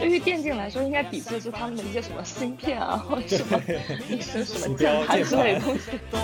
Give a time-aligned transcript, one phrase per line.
[0.00, 3.60] 对于电竞来说，应该抵制是他们的一些什么芯片啊，或者什么
[4.08, 5.98] 一些什么键盘之类的东西。
[6.10, 6.16] 不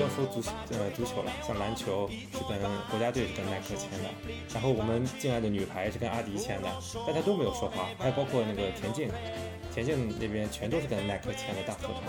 [0.00, 2.58] 要说足呃足球了，像篮球是跟
[2.90, 4.08] 国家队是跟耐克签的，
[4.54, 6.68] 然后我们进来的女排是跟阿迪签的，
[7.06, 9.10] 大家都没有说话，还有包括那个田径，
[9.74, 12.02] 田径那边全都是跟耐克签的大合同。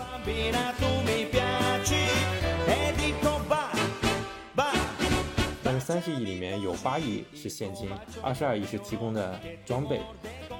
[5.62, 7.88] 但是三十亿里面有八亿是现金，
[8.22, 10.00] 二十二亿是提供的装备，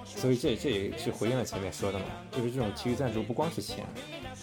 [0.05, 3.85] 所以这这也是回应了前面说的嘛，就是这种体育赞助不光是钱，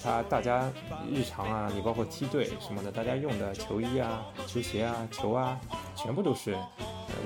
[0.04, 0.70] 它大家
[1.10, 5.58] 日常啊，你包括梯队什么的，大家用的球衣啊、球鞋啊、球啊，
[5.96, 6.52] 全部都是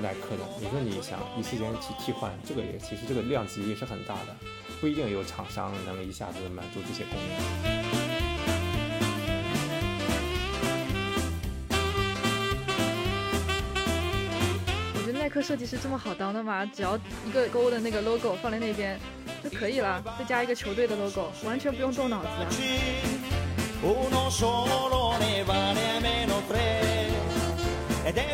[0.00, 0.44] 耐克的。
[0.60, 4.36] 你说你想一时间去替换，这个也其实这个量级也是很大的，
[4.82, 7.22] 不一定有厂商能一下子满足这些功能。
[14.92, 15.20] 我觉得。
[15.20, 16.66] 耐克设计师这么好当的吗？
[16.66, 18.98] 只要一个勾的那个 logo 放在那边
[19.40, 22.48] 就可以了，再加一个球队的 logo，完全不用动脑子啊。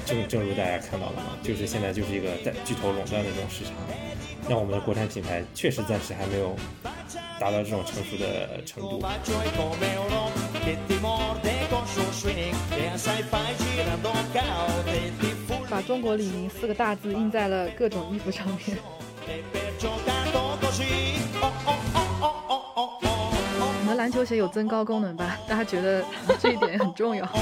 [0.06, 3.74] 正正如大家看到了嘛，就是现在就是一个在巨头垄断的这种市场，
[4.48, 6.56] 让我们的国产品牌确实暂时还没有
[7.38, 8.98] 达到这种成熟的程度。
[15.70, 18.78] 把中国李宁四个大字印在了各种衣服上面。
[23.80, 25.38] 你们篮球鞋有增高功能吧？
[25.46, 26.02] 大家觉得
[26.40, 27.28] 这一点很重要。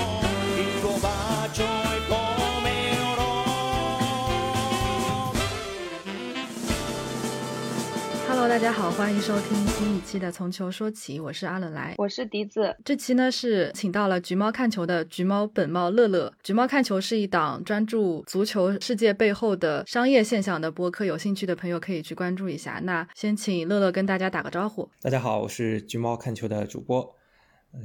[8.38, 12.76] Hello，大家好，欢迎收听新一期的《从球说起》，我是阿冷来，我是笛子。
[12.84, 16.30] 这期呢是请到了橘猫看球的橘猫本猫乐乐。
[16.42, 22.78] 橘猫看球是一档专注足球世界背后的商业现象的播客，有兴趣的朋友可以去关注一下。
[22.82, 24.86] 那先请乐乐跟大家打个招呼。
[25.00, 27.16] 大家好，我是橘猫看球的主播。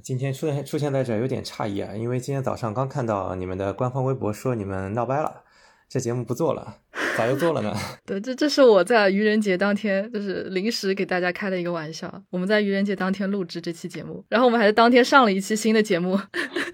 [0.04, 5.44] 今天出现出现在这有点诧异啊，因为今天早上刚看到你们的官方微博说你们闹掰了。
[5.88, 6.78] 这节目不做了，
[7.18, 7.74] 咋又做了呢？
[8.06, 12.12] 对，这这是我在愚人节当天，就是临时给大家开的一个玩笑。
[12.30, 16.20] 我们在愚人节当天录制这期节目，然后我们还是当天上了一期新的节目。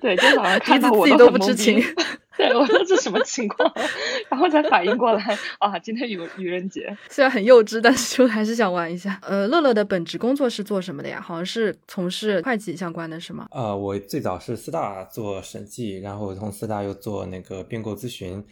[0.02, 1.82] 对，今天早上看到自己都不知情。
[2.38, 3.74] 对，我说这什么情况？
[4.30, 6.96] 然后才反应过来啊，今天愚愚人节。
[7.10, 9.20] 虽然很幼稚，但是就还是想玩一下。
[9.24, 11.20] 呃，乐乐的本职工作是做什么的呀？
[11.20, 13.48] 好像是从事会计相关的是吗？
[13.50, 18.44] 呃，我最早是四大做审计，然后从四大又做那个并购咨询。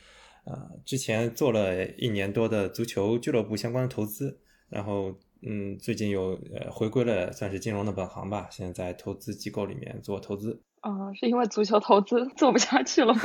[0.46, 4.40] 呃，之前做了一年多的足球俱乐部相关的投资，
[4.70, 10.62] 然后嗯，最近又呃回归了算是金融的本行吧，现在在投资机构里面做投资。
[10.82, 13.22] 啊，是因为足球投资做不下去了吗？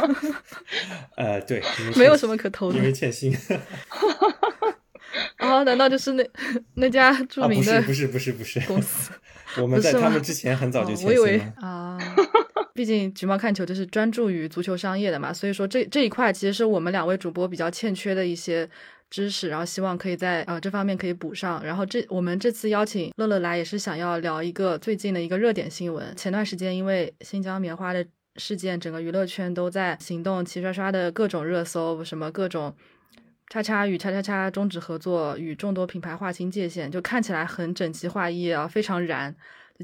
[1.17, 1.63] 呃，对，
[1.97, 3.37] 没有什么可投的，因为欠薪。
[5.37, 6.27] 啊， 难道就是那
[6.75, 7.83] 那家著名的？
[7.83, 9.13] 不是不是不是不是公司？
[9.61, 11.13] 我们在他们之前很早就欠薪了。
[11.13, 11.99] 我以为啊。
[12.75, 18.69] 毕竟橘猫看球就是专注于足球商业的嘛，所以说这这一块其实是我们两位主播比较欠缺的一些
[19.11, 21.65] 知识，然后希望可以在呃这方面可以补上。
[21.65, 26.15] 然后这我们这次邀请乐乐来也是想要聊一个最近的一个热点新闻。
[26.17, 32.73] 前段时间因为新疆棉花的事件，整个娱乐圈都在行动，齐刷刷的各种热搜，什么各种
[33.49, 39.35] 叉叉与叉叉叉终止合作，与众多品牌划清界限，就看起来很整齐划一啊，非常燃。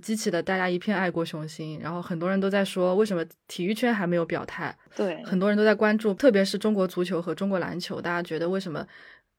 [0.02, 4.76] 激起了大家一片爱国雄心，然后很多人都在说，为什么体育圈还没有表态？
[4.94, 8.86] 对，很多人都在关注，特别是中国足球和中国篮球，大家觉得为什么？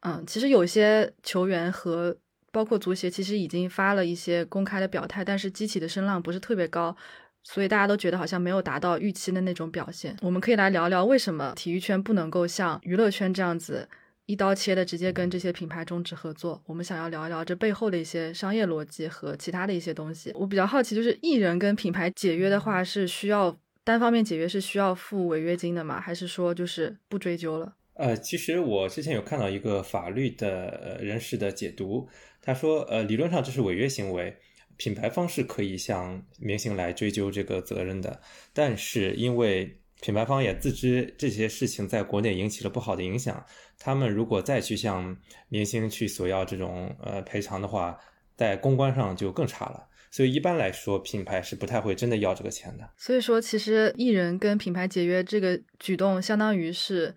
[0.01, 2.16] 嗯，其实有些球员和
[2.51, 6.96] 包括足协其实已经发了一些公开的表态，但是激起的声浪不是特别高，
[7.44, 10.16] 所以大家都觉得好像没有达到预期的那种表现。
[10.22, 13.88] 我们可以来聊聊为什么体育圈不能够像娱乐圈这样子。
[14.27, 20.31] 一刀切的直接跟这些品牌终止合作，我们想要聊一聊这背后的一些商业逻辑和其他的一些东西。
[20.35, 26.02] 我比较好奇，就是艺人跟品牌解约的话，是需要单方面解约是需要付违约金的吗？
[26.02, 27.73] 还是说就是不追究了？
[27.93, 32.07] 呃，其实我之前有看到一个法律的人士的解读，
[32.41, 34.35] 他说，呃，理论上这是违约行为，
[34.75, 38.22] 品牌方是可以向明星来追究这个责任的，
[38.53, 43.44] 但是因为品牌方也自知这些事情在国内引起了不好的影响，
[43.79, 45.17] 他们如果再去向
[45.49, 47.99] 明星去索要这种呃赔偿的话，
[48.35, 49.88] 在公关上就更差了。
[50.11, 52.88] 所以一般来说，品牌是不太会真的要这个钱的。
[52.96, 57.16] 所以说，其实艺人跟品牌解约这个举动，相当于是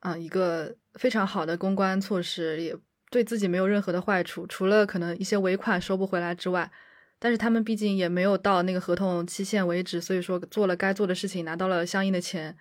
[0.00, 2.74] 啊一个非常好的公关措施，也
[3.10, 6.70] 对自己没有任何的坏处，除了可能一些尾款收不回来之外。
[7.18, 12.56] 但是他们毕竟也没有到那个合同期限为止，所以说做了该做的事情，拿到了相应的钱，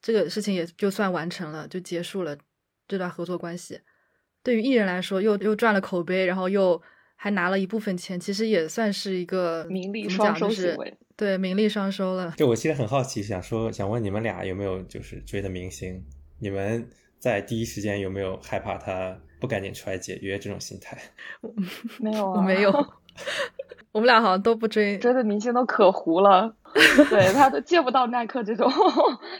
[0.00, 2.36] 这个事情也就算完成了，就结束了
[2.88, 3.80] 这段合作关系。
[4.42, 6.80] 对于艺人来说，又又赚了口碑，然后又
[7.16, 10.96] 还拿了一部分钱，其实也算是一个名利双收行为。
[11.14, 12.34] 对，名利双收了。
[12.36, 16.04] 就我其实很好奇，想说，想问你们俩有没有就是追的明星？
[16.40, 20.98] 你们在第一时间有没有害怕他不赶紧出来解约这种心态？
[22.00, 22.72] 没有啊，我没有。
[23.92, 26.54] 我们俩好像都不追，追的明星都可糊了，
[27.10, 28.70] 对他都借不到耐克这种，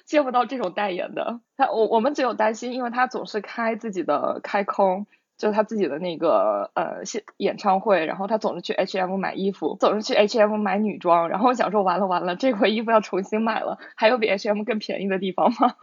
[0.04, 1.40] 借不到这种代言的。
[1.56, 5.06] 他我我们只有担心，因为他总是开自己的开空。
[5.38, 15.75] 就是他自己的那个呃现演唱会，然后他总是去 H&M 买衣服，总是去 H&M 买女装，然后我想说完了完了，这回衣服要重新买了，还有比 H&M 更便宜的地方吗？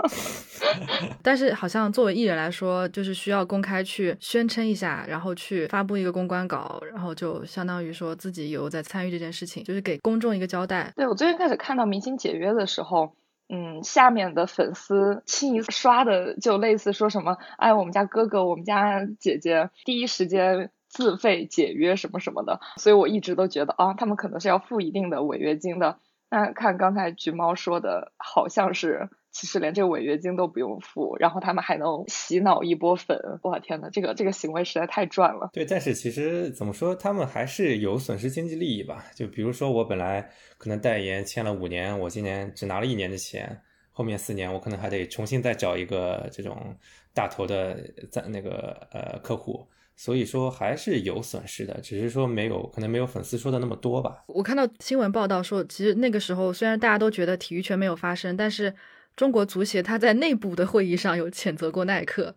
[1.22, 10.92] 但是好像作为艺人来说，就是需要公开去宣称一下，然后去发布一个公关稿，然后就相当于说自己有在参与这件事情，就是给公众一个交代。
[10.96, 13.12] 对我最近开始看到明星解约的时候。
[13.50, 25.98] 嗯，下面的粉丝清一刷的就类似说什么，哎，我们家哥哥，我们家姐姐第一时间自费解约什么什么的，所以我一直都觉得啊，他们可能是要付一定的违约金的。
[26.30, 29.10] 那看刚才橘猫说的，好像是。
[29.40, 35.50] 其实连这个违约金都不用付，然后他们还能洗脑一波粉，我天呐，这个这个行为实在太赚了。
[35.54, 39.06] 对，但是其实怎么说，他们还是有损失经济利益吧？
[39.16, 43.62] 就比如说我本来可能代言签了五年，我今年只拿了一年的钱，
[43.94, 46.76] 后面四年我可能还得重新再找一个这种
[47.14, 47.80] 大头的
[48.12, 49.66] 在那个呃客户，
[49.96, 54.26] 所以说还是有损失的，只是说没有可能没有粉丝说的那么多吧。
[54.28, 58.76] 我看到新闻报道说，其实那个时候虽然大家都觉得体育圈没有发生，但是。
[59.20, 62.34] 中国足协他在内部的会议上有谴责过耐克，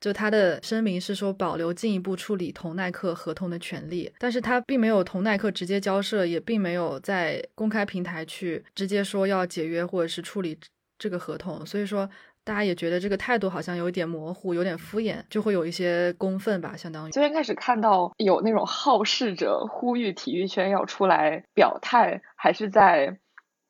[0.00, 10.56] 就他的声明是说保留进一步处理同耐克合同的权利，但是他并没有同耐克直接交涉，也并没有在公开平台去直接说要解约或者是处理
[11.00, 12.08] 这个合同，所以说
[12.44, 17.10] 大家也觉得这个态度好像有点模糊，有点敷衍，就会有一些公愤吧，相当于。
[17.10, 23.18] 昨天开始看到有那种好事者呼吁体育圈要出来表态，还是在。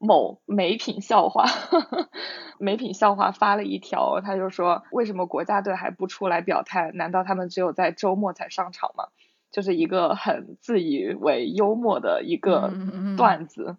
[0.00, 1.44] 某美品笑话，
[2.58, 6.90] 美品笑话发了一条，他就说为什么国家队还不出来表态？
[6.94, 9.04] 难道他们只有在周末才上场吗？
[9.52, 12.72] 就是一个很自以为幽默的一个
[13.18, 13.76] 段子。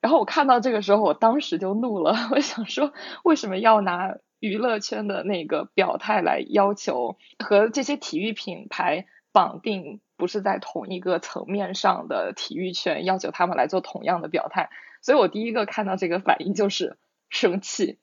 [0.00, 2.92] 然后我看到这个时候，我当时就怒了， 我想说
[3.24, 10.00] 为什么要拿娱乐圈的那个表态来要求和这些体育品牌绑定？
[10.16, 14.68] 不是在同一个层面上的体育圈要求他们来做同样的表态？
[15.02, 16.98] 所以我第一个看到这个反应就是
[17.28, 17.98] 生气，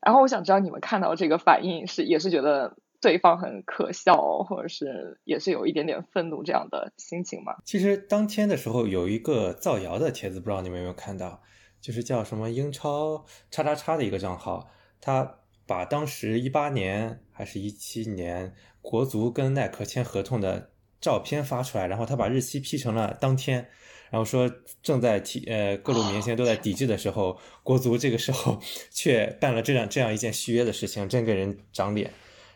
[0.00, 7.54] 然后我想知道你们看到这个反应是也是觉得对方很可笑，或者是也是有一点点愤怒这样的心情吗？
[7.64, 11.40] 其实当天的时候有一个造谣的帖子，不知道你们有没有看到，
[11.80, 14.68] 就是叫什么英超叉叉叉的一个账号，
[15.00, 23.68] 他把当时一八年还是一七年国足跟耐克签合同的照片发出来，然后他把日期 P 成了当天。
[24.10, 24.50] 然后说
[24.82, 28.58] 正在体呃各路明星都在抵制的时候，国足这个时候
[28.90, 32.10] 却办了这样这样一件续约的事情，真给人长脸。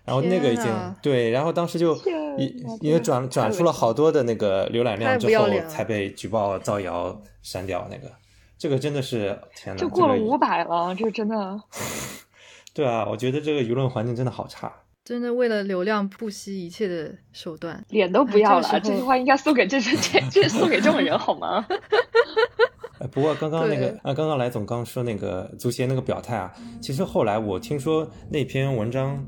[0.04, 0.66] 然后那个已经
[1.00, 1.94] 对，然后当时就
[2.36, 8.10] 因因为转转出了好多的那个浏览量之后，才被举报造谣删掉那个。
[8.58, 11.62] 这个真的是天呐，就过了五百了，这个真的。
[12.74, 14.72] 对啊，我觉得这个舆论环境真的好差。
[15.04, 18.80] 真的为了流量不惜一切的手段，脸都不要了。
[18.80, 19.96] 这句话应该送给这这
[20.30, 21.66] 这送给这种人好吗？
[23.10, 29.26] 不过刚刚那个啊，刚刚来总刚说那个足协那个表态啊，其实后来我听说那篇文章，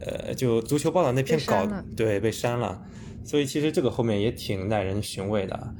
[0.00, 2.82] 呃，就足球报道那篇稿对被删了，
[3.24, 5.74] 所以其实这个后面也挺耐人寻味的。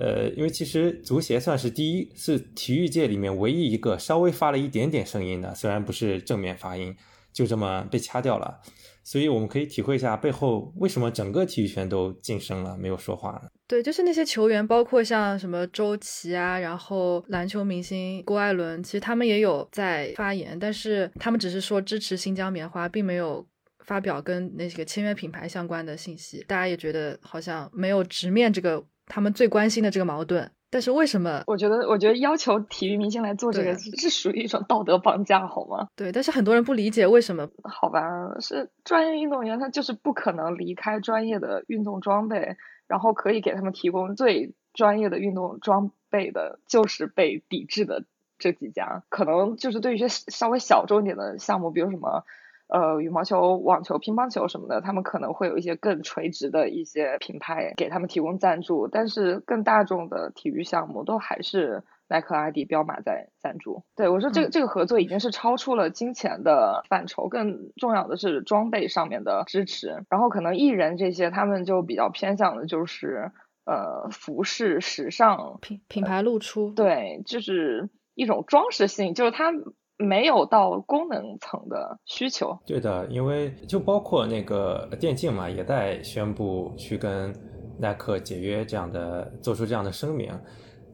[0.00, 6.96] 呃，因为其实足协算是第一，是体育界里面唯一一个稍微发了一点点声音的，虽然不是正面发音。
[7.32, 8.60] 就这么被掐掉了，
[9.02, 13.48] 所以我们可以体会一下背后为什么整个体育圈都晋升了，没有说话呢？
[13.68, 23.46] 对，就是那些球员，包括像什么周琦啊，然后篮球明星郭艾伦，其实他们也有在发言，但是他们只是说支持新疆棉花，并没有
[23.84, 26.44] 发表跟那些个签约品牌相关的信息。
[26.48, 30.50] 大家也觉得好像没有直面这个他们最关心的这个矛盾。
[30.70, 31.42] 但是为什么？
[31.46, 35.88] 我觉得，我觉得要求体育明星来做这个是属于一种道德绑架，好吗？
[35.96, 37.48] 对，但是很多人不理解为什么？
[37.64, 38.00] 好吧，
[38.40, 48.04] 是专业运动员，他就是不可能离开专业的运动装备，然后可以给他们提供最专业的运动装备的，就是被抵制的
[48.38, 49.02] 这几家。
[49.08, 52.24] 可能就是对一些稍微小众一点的项目，比如什么
[52.70, 61.84] 呃羽毛球、网球、乒乓球什么的，他们可能会有一些更垂直的一些品牌给他们提供赞助，但是更大众的体育项目都还是。
[62.12, 70.04] 耐克、阿迪、彪马在赞助，对我说这个这个合作已经是超出了金钱的范畴，更重要的是装备上面的支持。
[70.08, 73.30] 然后可能艺人这些，他们就比较偏向的就是
[73.64, 79.52] 呃服饰、时尚品品牌露出，对，就是一种装饰性，就是它
[80.00, 82.58] 没有到功能层的需求。
[82.66, 87.32] 对的，因为就包括那个电竞嘛，也在宣布去跟
[87.78, 90.32] 耐克解约这样的，做出这样的声明。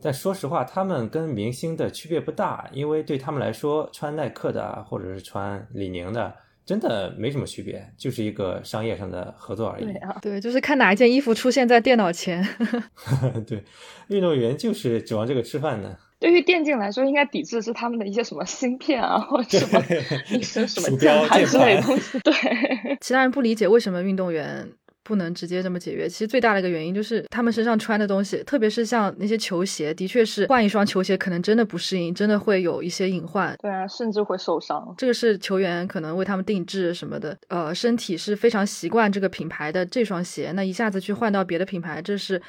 [0.03, 6.33] 但说实话，他们跟明星的区别不大，因为对他们来说，穿耐克的或者是穿李宁的，
[6.65, 9.85] 真的没什么区别，就是一个商业上的合作而已。
[9.85, 12.47] 对啊，对，就是看哪一件衣服出现在电脑前。
[13.49, 13.65] 对，
[14.09, 15.97] 运动员就是指望这个吃饭的。
[16.19, 19.85] 对于电竞来说，应该抵制是他们的一些什么芯片啊，或者什么
[20.37, 22.19] 一些什么键盘之类的东西。
[22.21, 22.33] 对，
[23.01, 24.69] 其他人不理解为什么运动员。
[25.07, 33.57] 不能直接这么解约，其实最大的一个原因就是他们身上穿的东西，特别是像那些球鞋，的确是换一双球鞋可能真的不适应，真的会有一些隐患。
[33.63, 34.93] 对啊，甚至会受伤。
[34.99, 42.43] 这个是球员可能为他们定制什么的，呃，身体是非常习惯这个品牌的这双鞋，那一下子去换到别的品牌，这是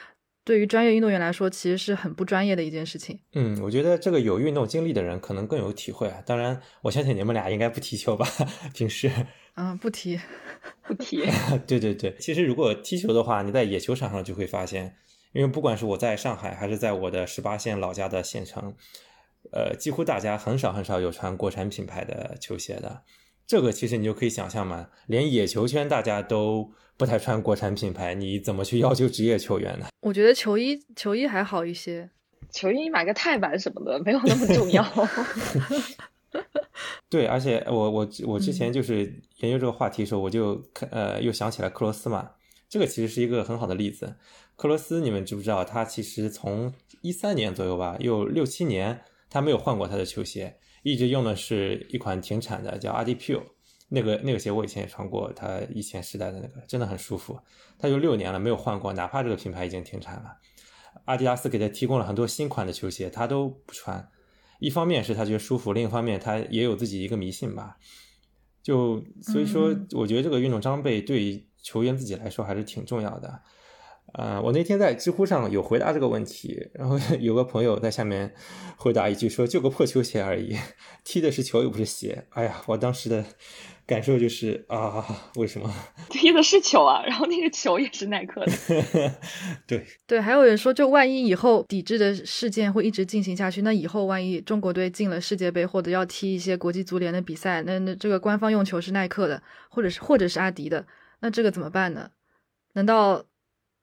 [0.48, 3.20] 对于专业运动员来说其实是很不专业的一件事情。
[3.34, 6.24] 嗯，我觉得这个有运动经历的人可能更有体会啊。
[6.26, 8.26] 当然，我相信你们俩应该不踢球吧，
[8.74, 9.12] 平时。
[9.56, 10.18] 嗯，不踢，
[10.88, 11.26] 不踢。
[11.68, 14.96] 对对对，其实如果踢球的话，你在野球场上就会发现，
[15.34, 18.74] 因为不管是我在上海，还是在我的十八线老家的县城，
[19.52, 23.02] 呃，几乎大家很少很少有穿国产品牌的球鞋的。
[23.46, 29.86] 这个其实你就可以想象嘛，连野球圈大家都不太穿国产品牌，你怎么去要求职业球员呢？
[30.02, 32.10] 我觉得球衣球衣还好一些，
[32.52, 34.84] 球衣买个泰版什么的没有那么重要。
[37.10, 39.06] 对，而且我我我之前就是
[39.38, 42.32] 研究这个话题的时候，我就看呃又想起来克罗斯嘛，
[42.68, 44.16] 这个其实是一个很好的例子。
[44.56, 53.44] 克罗斯，你们知不知道他其实从一三年左右吧，有六七年他没有换过他的球鞋，一直用的是一款停产的叫阿迪 Pure，
[53.90, 57.40] 那个那个鞋我以前也穿过，他以前时代的那个真的很舒服。
[57.80, 60.38] 他就六年了没有换过，哪怕这个品牌已经停产了，
[61.06, 64.10] 阿迪达斯给他提供了很多新款的球鞋，他都不穿。
[64.60, 67.78] 一方面是他觉得舒服，另一方面他也有自己一个迷信吧，
[68.64, 73.42] 就所以说，我觉得这个运动装备对球员自己来说还是挺重要的。
[74.14, 78.34] 呃，我那天在知乎上有回答这个问题，然后 有个朋友在下面
[78.78, 80.58] 回答一句说：“就个破球鞋而已，
[81.04, 83.24] 踢的是球又不是鞋。”哎呀，我当时的。
[83.88, 85.04] 感受就是啊，
[85.36, 85.74] 为什么
[86.12, 87.02] 踢的是球啊？
[87.06, 88.52] 然后那个球也是耐克的。
[89.66, 100.86] 对对，还有人说，就万一以后抵制的事件会一直进行下去，那以后万一中国队进了世界杯或者要踢一些国际足联的比赛，那那这个官方用球是耐克的，或者是或者是阿迪的，
[101.22, 102.12] 那这个怎么办呢？
[102.74, 103.24] 难道？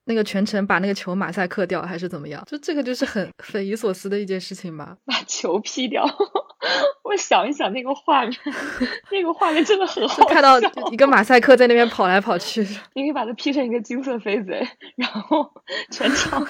[0.06, 2.42] 那个全程把那个球马赛克掉还是怎么样？
[2.46, 4.96] 就这个就是很匪夷所思的一件事情吧。
[5.06, 6.04] 把球 P 掉，
[7.04, 8.38] 我想一想那个画面，
[9.10, 10.58] 那个画面真的很好看到
[10.90, 12.60] 一个马赛克在那边跑来跑去。
[12.94, 15.50] 你可以把它 P 成一个金色飞贼，然后
[15.90, 16.46] 全场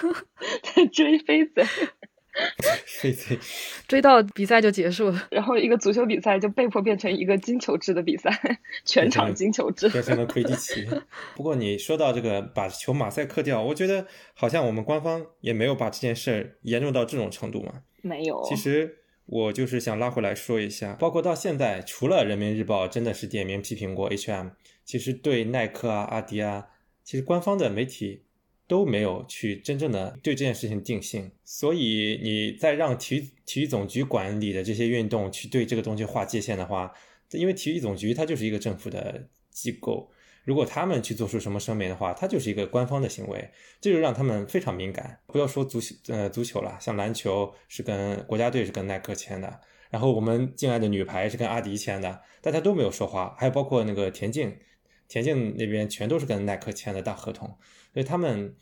[0.62, 1.64] 在追飞贼。
[3.00, 3.38] 追追
[3.86, 8.30] 追到比赛就结束了， 然后一个足球比赛就被迫变成一个金球制的比赛，
[8.84, 10.86] 全场金球制，变成了魁地奇。
[11.36, 17.82] 不过你说到这个把球马赛克掉，我觉得好像我们官方也没有把这件事儿严重到这种程度嘛。
[18.02, 18.42] 没有。
[18.48, 24.48] 其实我就是想拉回来说一下，包括到现在，除了人民日报真的是点名批评过 H&M，
[24.84, 26.66] 其实对耐克啊、阿迪啊，
[27.04, 28.22] 其实官方的媒体。
[28.74, 36.92] 都没有去真正的对这件事情定性，所以你再让体育体育总局管理的这些运动去对这个东西划界限的话，
[37.30, 40.10] 因为体育总局它就是一个政府的机构，
[40.42, 43.48] 如果他们去做出什么声明的话，它就是一个官方的行为，
[43.80, 45.20] 这就让他们非常敏感。
[45.28, 54.52] 不要说足球呃足球了，像篮球是跟国家队是跟耐克签的，然后我们敬爱的女排是跟阿迪签的，大家都没有说话，还有包括那个田径，
[55.06, 57.56] 田径那边全都是跟耐克签的大合同。
[57.94, 58.54] 所以他们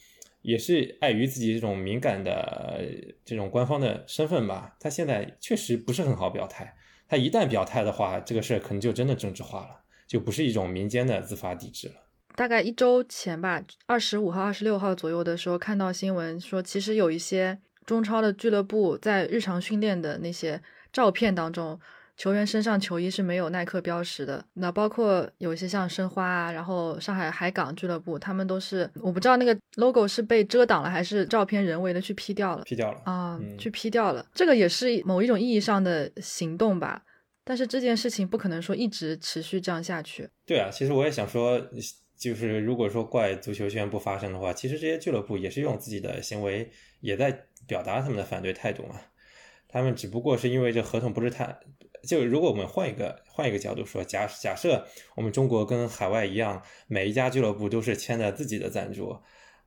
[0.42, 2.80] 也是碍于自己这种敏感的
[3.24, 6.76] 这种官方的身份吧，他现在确实不是很好表态。
[7.08, 11.94] 他一旦表态的话，这个事儿可能就真的政治化了，就不是一种民间的自发抵制了。
[12.36, 20.62] 大概一周前吧，二十五号、二十六号左右的时候，看到新闻说，其实有一些中超的俱乐部在日常训练的那些
[20.92, 21.80] 照片当中。
[22.22, 34.24] 球员身上球衣是没有耐克标识的，那包括有一些像申花啊，然后上海海港俱乐部，他们都是我不知道那个 logo 是被遮挡了，还是照片人为的去 P 掉了，P 掉了啊，去 P 掉了。
[34.32, 37.02] 这个也是某一种意义上的行动吧，
[37.42, 40.30] 但是这件事情不可能说一直持续这样下去。
[40.46, 41.60] 对啊，其实我也想说，
[42.16, 48.94] 就是如果说怪足球圈不发声的话，其实这些俱乐部也是用自己的行为也在表达他们的反对态度嘛。
[49.66, 51.58] 他们只不过是因为这合同不是太，
[52.06, 59.16] 就如果我们换一个换一个角度说，假假设我们中国跟海外一样，每一家俱乐部都是签的自己的赞助。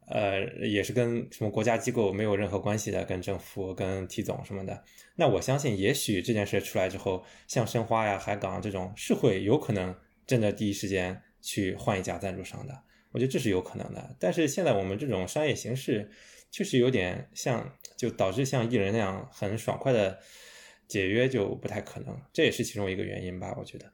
[0.08, 4.84] 呃，也是跟什么国家机构没有任何关系的，跟政府、跟体总什么的。
[5.16, 9.96] 那我相信，也许这件事出来之后，像申花呀、海港这种，是会有可能
[10.28, 12.84] 真的第一时间去换一家赞助商的。
[13.14, 14.16] 我觉得这是有可能的。
[14.20, 16.08] 但是现在我们这种商业形式，
[16.52, 20.20] 确实有点像，就导致像艺人那样很爽快的
[20.88, 22.16] 解约就不太可能。
[22.34, 23.86] 这也是其中一个原因吧，我觉得。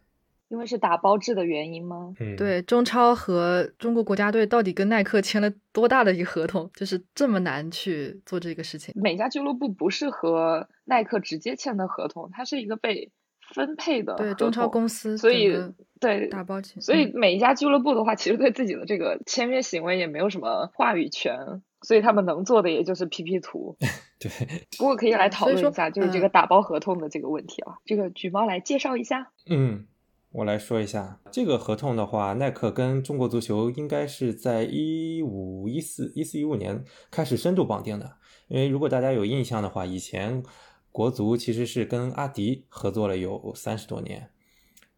[0.49, 2.13] 因为是打包制的原因吗？
[2.19, 8.93] 嗯，对，中超和中国国家队到底跟耐克签了多大的一个合同，就是这么难去做这个事情。
[8.97, 13.13] 每家俱乐部不是和耐克直接签的合同，它是一个被
[13.55, 14.15] 分配的。
[14.15, 15.57] 对，中超公司，所以
[16.01, 16.81] 对打包签。
[16.81, 23.75] 所以每一家俱乐部的话，其实对自己的这个签约行为也没有什么话语权，所以他们能做的也就是 P P 图。
[24.19, 24.29] 对，
[24.77, 27.77] 不过可以来讨论一下，就是这个打包合同的这个问题啊。
[27.85, 29.31] 这个橘猫来介绍一下。
[29.47, 29.87] 嗯。
[30.33, 38.15] 我来说一下这个合同的话，耐克跟中国足球应该是在一五一四一四一五年开始深度绑定的。
[38.47, 40.41] 因为如果大家有印象的话，以前
[40.89, 44.29] 国足其实是跟阿迪合作了有三十多年。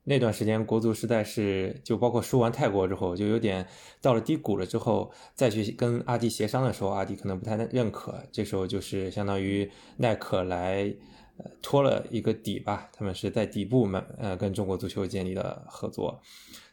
[0.05, 3.67] 那段时间国足实在是就包括输完泰国之后，就有点
[4.01, 4.65] 到了低谷了。
[4.65, 8.24] 之后再去跟阿迪协商的时候，阿迪可能不太认可。
[8.31, 10.95] 这时候就是相当于耐克来。
[11.36, 16.22] 呃，托了一个底吧，他们是在底部嘛，呃，跟中国足球建立了合作。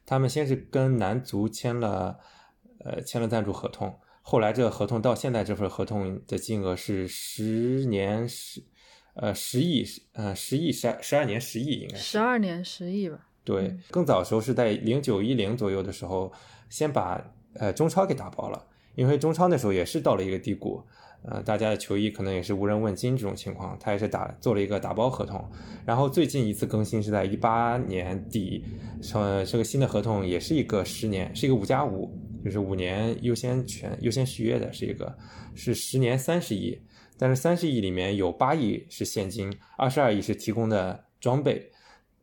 [0.05, 2.19] 他们先是跟男足签了，
[2.85, 3.99] 呃，签了赞助合同。
[4.21, 8.63] 后来这个合同到现在这份合同的金额是十年十，
[9.15, 11.97] 呃，十亿，呃，十亿十十二年十亿应该。
[11.97, 13.27] 十二年十亿吧。
[13.45, 16.33] 对，更早的时候是在零九一零左右的时候，
[16.69, 17.21] 先把
[17.55, 20.83] 呃中超给打包了，因为中超那时候也是到了一个低谷。
[21.23, 25.45] 呃，大家的球衣可能也是无人问津这种情况，他也是打做了一个打包合同，
[25.85, 28.65] 然后最近一次更新是在一八年底，
[29.13, 32.11] 呃，这个新的合同也是一个十年，是一个五加五，
[32.43, 35.15] 就是五年优先权优先续约的，是一个
[35.55, 36.81] 是十年三十亿，
[37.21, 41.71] 但是三十亿里面有八亿是现金，二十二亿是提供的装备，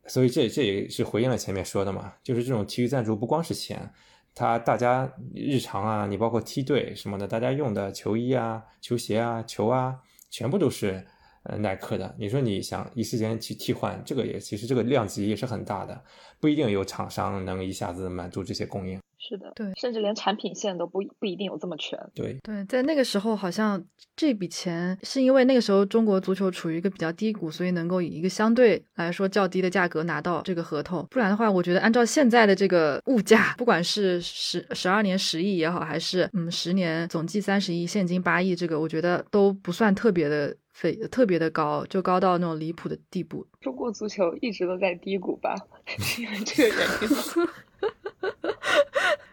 [0.07, 3.93] 所以这这也是回应了前面说的嘛，就是这种体育赞助不光是钱。
[4.33, 9.99] 他大家日常啊，你包括梯队什么的，大家用的球衣啊、球鞋啊、球啊，
[10.31, 11.05] 全部都是
[11.43, 12.15] 呃耐克的。
[12.17, 16.03] 你说你想一时间去替换，这个也其实这个量级也是很大的，
[16.39, 18.99] 不一定有厂商能一下子满足这些供应。
[19.27, 21.99] 是的，对，甚至连产品线都不不一定有这么全。
[22.15, 23.83] 对对，在那个时候，好像
[24.15, 31.05] 这笔钱是因为那个时候中国足球处于一个比较低谷，所以能够以一个相对来说较低的价格拿到这个合同。
[31.11, 43.45] 不然的话，我觉得按照现在的这个物价，不管是十十二年十亿也好，还是嗯十年总计三十亿，现金八亿，这个我觉得都不算特别的费特别的高，就高到那种离谱的地步。
[43.59, 45.53] 中国足球一直都在低谷吧？
[46.17, 47.47] 因为这个原因。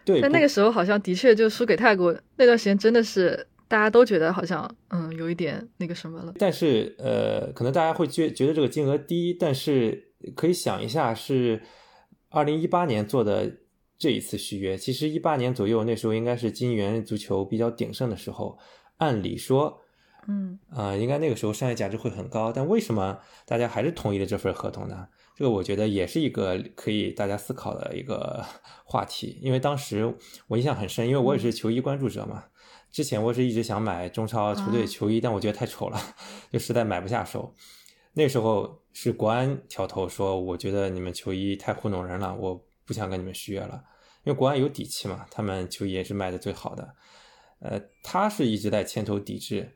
[0.05, 6.33] 对，但那个时候好像的确就输给泰国那段时间，真的是大家都觉得好像嗯有一点那个什么了。
[6.37, 11.63] 但是呃，可能大家会觉觉得这个金额低，但是可以想一下，是
[12.29, 13.51] 二零一八年做的
[13.97, 18.59] 这一次续约，其实一八年左右那时候应该是金元足球比较鼎盛的时候，
[18.97, 19.81] 按理说，
[20.27, 25.07] 嗯啊，应该那个时候商业价值会很高，但为什么大家还是同意了这份合同呢？
[25.35, 28.43] 这个我觉得也是一个可以大家思考的一个
[28.85, 30.15] 话题，因为当时
[30.47, 32.45] 我印象很深，因为我也是球衣关注者嘛。
[32.89, 35.99] 之前我是一直想买中超球队球衣，但我觉得太丑了，
[36.49, 37.53] 就实在买不下手。
[38.13, 43.83] 那时候是国安挑头说，我觉得你们球衣太糊弄人了，我不想跟你们续约了。
[44.23, 46.95] 因为国安有底气嘛，他们球衣也是卖的最好的。
[47.59, 49.75] 呃，他是一直在牵头抵制，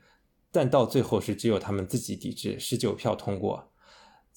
[0.50, 3.69] 但到最后是只有他们自己抵制，十九票通过。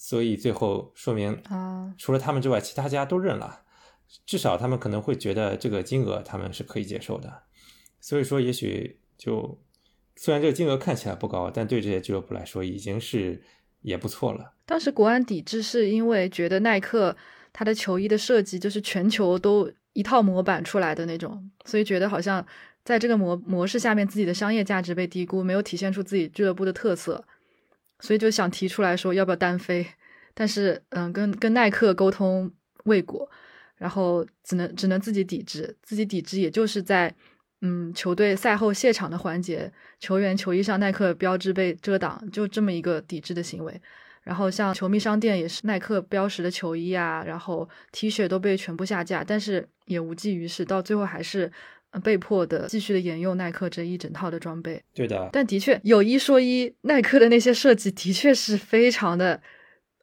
[0.06, 3.62] 所以最后说明，啊，除了他们之外，其他家都认了，
[4.26, 7.44] 至少他们可能会觉得这个金额他们是可以接受的。
[8.02, 9.58] 所以说，也许就
[10.18, 13.42] 虽然这个金额看起来不高，但对这些俱乐部来说已经是
[13.80, 14.52] 也不错了。
[14.66, 17.16] 当时国安抵制是因为觉得耐克
[17.54, 22.46] 它的球衣的设计就是全球都一套模板出来的那种，所以觉得好像
[22.84, 27.24] 在这个模模式下面，自己的商业价值被低估，没有体现出自己俱乐部的特色。
[28.04, 29.88] 所以就想提出来说要不要单飞，
[30.34, 32.52] 但是嗯，跟跟耐克沟通
[32.84, 33.30] 未果，
[33.78, 37.16] 然后只能只能自己抵制，自己抵制也就是在
[37.62, 43.82] 嗯球队赛后谢场的环节，球员球衣上耐克标志被遮挡，就这么一个抵制的行为。
[44.24, 51.50] 然后像球迷商店也是耐克标识的球衣啊，然后 T 恤都被全部下架，但是也无济于事，到最后还是
[52.02, 54.82] 被迫的继续的沿用耐克这一整套的装备。
[54.94, 59.42] 对的，但的确有一说一，耐克的那些设计的确是非常的，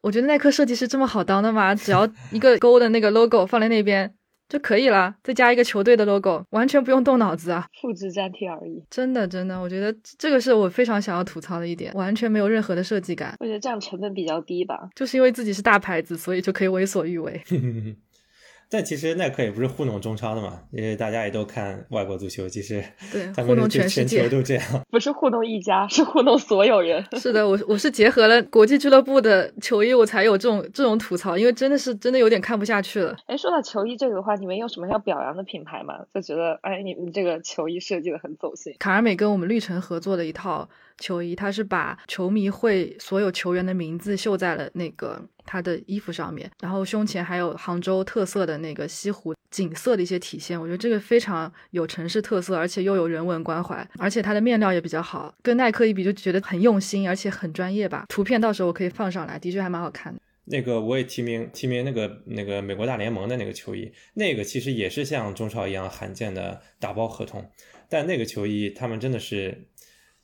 [0.01, 1.73] 我觉得耐克设计师这么好当的吗？
[1.75, 4.13] 只要一个勾的那个 logo 放在那边。
[4.51, 8.83] 就可以了，再加一个球队的 logo，完全不用动脑子啊，复制粘贴而已。
[8.89, 13.33] 真的，真的，我觉得这个是我非常想要吐槽的一点，完全没有任何的设计感。
[13.39, 17.41] 我觉得这样成本比较低吧，就是因为自己是大牌子，所以就可以为所欲为。
[18.71, 22.81] 但其实耐克也不是糊弄中超的嘛，因为大家也都看外国足球，其实
[23.11, 27.05] 对糊弄全世界都这样，不是糊弄一家，是糊弄所有人。
[27.19, 33.13] 是的，我我是结合了国际俱乐部的球衣，我才有这种这种吐槽，因为真的是真的有点看不下去了。
[33.25, 35.95] 哎，说到球衣这个的话，你们有什么要表扬的品牌吗？
[36.13, 38.73] 就觉得哎，你你这个球衣设计的很走心。
[38.79, 40.69] 卡尔美跟我们绿城合作的一套。
[41.01, 50.57] 球衣，他是把球迷会所有球员的名字绣在了那个他的衣服上面，然后胸前还有杭州特色的那个西湖景色的一些体现。
[50.57, 58.05] 我觉得这个非常有城市特色，而且又有人文关怀，而且它的面料也比较好，跟耐克一比就觉得很用心，而且很专业吧。
[58.07, 60.21] 图片到时候我可以放上来，的确还蛮好看的。
[60.45, 67.49] 那个我也提名提名那个那个美国大联盟的那个球衣，那个其实也是像中超一样罕见的打包合同，
[67.89, 69.67] 但那个球衣他们真的是。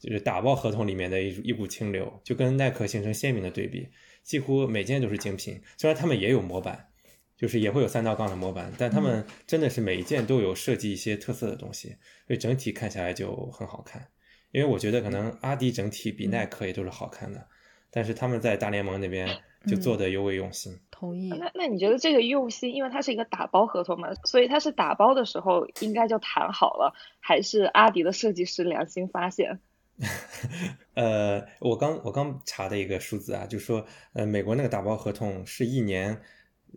[0.08, 3.86] 就是打包合同里面的一一股清流，就跟耐克形成鲜明的对比，
[4.24, 5.62] 几乎每件都是精品。
[5.78, 6.88] 虽然他们也有模板，
[7.36, 11.90] 就是也会有三道杠的模板，但他们真的是每一件都有设计一些特色的东西，
[12.26, 14.08] 所以整体看下来就很好看。
[14.54, 17.46] 因为我觉得可能阿迪整体比耐克也都是好看的，
[17.92, 19.28] 但是他们在大联盟那边
[19.68, 20.72] 就做的尤为用心。
[20.90, 21.28] 同意。
[21.30, 29.60] 那那你觉得这个用心，因为它是一个打包合同嘛，所以它是打包的时候应该就谈好了，还是阿迪的设计师良心发现？
[30.94, 36.22] 呃，我刚我刚查的一个数字啊，就是说，呃，美国那个打包合同是一年，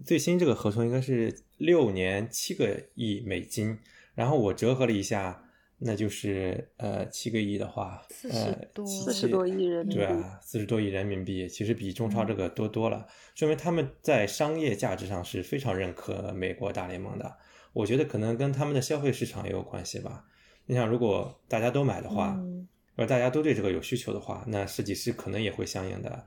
[0.07, 3.79] 最新这个合同应该是六年七个亿美金，
[4.15, 5.45] 然后我折合了一下，
[5.81, 17.37] 那就是呃七个亿的话，四十多四十多亿人民币，对啊，四十多亿人民币，其实比中超这个多多了，说明他们在商业价值上是非常认可美国大联盟的。
[17.75, 20.25] 我觉得可能跟他们的消费市场也有关系吧。
[20.65, 22.41] 你想，如果大家都买的话。
[22.43, 22.67] 如
[23.01, 26.25] 果大家都对这个有需求的话，那设计师可能也会相应的，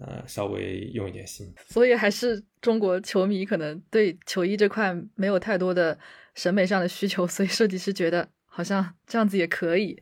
[0.00, 1.52] 呃，稍微用一点心。
[1.68, 5.98] 所以还是中国球迷可能对球衣这块没有太多的
[6.34, 10.00] 审美上的需求， 所以设计师觉得好像这样子也可以。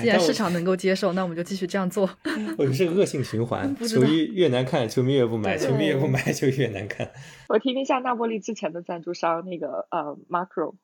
[0.00, 2.08] 既然市场能够接受，那我们就继续这样做。
[2.56, 7.10] 我觉得是恶性循环，球衣越难看，球迷越不买；球迷越不买，就越难看。
[7.48, 10.76] 我听一下那波利之前的赞助商，那个呃，Macro。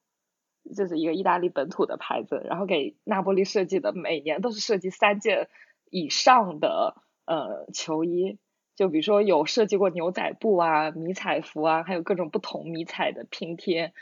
[0.75, 5.49] 就是一个意大利本土的牌子，然后给那波利设计的，每年都是设计三件
[5.91, 8.39] 以上的呃球衣，
[8.77, 13.93] 就比如说有设计过牛仔布啊、迷彩服啊，还有各种不同迷彩的拼贴，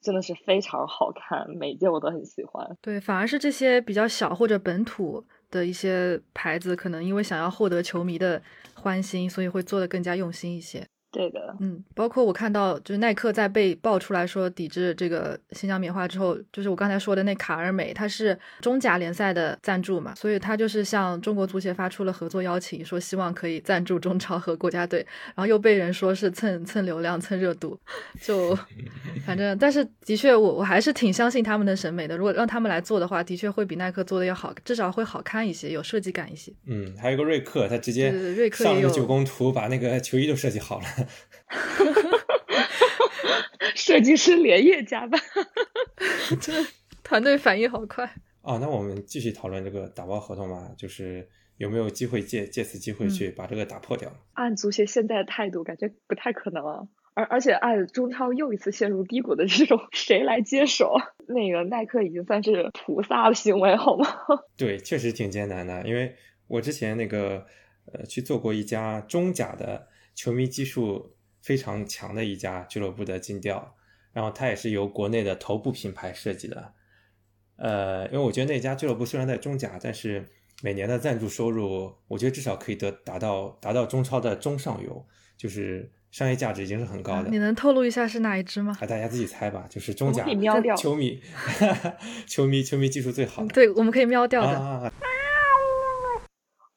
[0.00, 2.76] 真的是非常好看，每件我都很喜欢。
[2.80, 8.42] 对，反而是这些比较小或者本土的一些牌子，可能因为想要获得球迷的
[8.74, 10.86] 欢心，所以会做的更加用心一些。
[11.16, 24.98] 对的，嗯，包括我看到，就是耐克在被爆出来说抵制这个新疆棉花之后，就是我刚才说的那卡尔美，它是中甲联赛的赞助嘛，所以他就是向中国足协发出了合作邀请，说希望可以赞助中超和国家队，
[25.28, 27.80] 然后又被人说是蹭蹭流量、蹭热度，
[28.20, 28.54] 就
[29.24, 32.14] 反正，但是的确，我我还是挺相信他们的审美的。
[32.14, 36.52] 如果让他们来做的话，的确会比耐克做的要好，至少会好看一些，有设计感一些。
[36.66, 40.86] 嗯，还有一个瑞克，他直接瑞克上了九宫图，把那个球衣都设计好了。
[43.74, 45.20] 设计师连夜加班，
[46.40, 46.52] 这
[47.04, 48.04] 团队反应好快
[48.42, 48.58] 啊！
[48.58, 54.10] 那我们继续讨论这个打包合同吧，就是有没有机会借借此机会去把这个打破掉？
[54.34, 56.88] 按足协现在的态度，感觉不太可能啊。
[57.14, 60.94] 而而且按中超又一次陷入低谷的这种，谁来接手？
[61.28, 64.06] 那个耐克已经算是菩萨的行为好吗？
[64.56, 65.82] 对，确实挺艰难的。
[65.88, 66.14] 因为
[66.46, 67.46] 我之前那个
[67.92, 71.14] 呃去做过一家中甲的球迷基数。
[71.42, 73.76] 非常强的一家俱乐部的金调，
[74.12, 76.72] 然后它也是由国内的头部品牌设计的。
[77.54, 80.28] 呃，因为我觉得那家俱乐部虽然在中甲，但是
[80.60, 87.28] 每年的赞助收入，我觉得至少可以得达到达到中超的中上游，就是商业价值已经是很高的。
[87.30, 88.76] 你能透露一下是哪一支吗？
[88.80, 90.24] 啊，大家自己猜吧，就是中甲
[90.76, 91.22] 球迷，
[92.26, 93.48] 球迷球迷技术最好的。
[93.54, 94.92] 对，我们可以瞄掉的。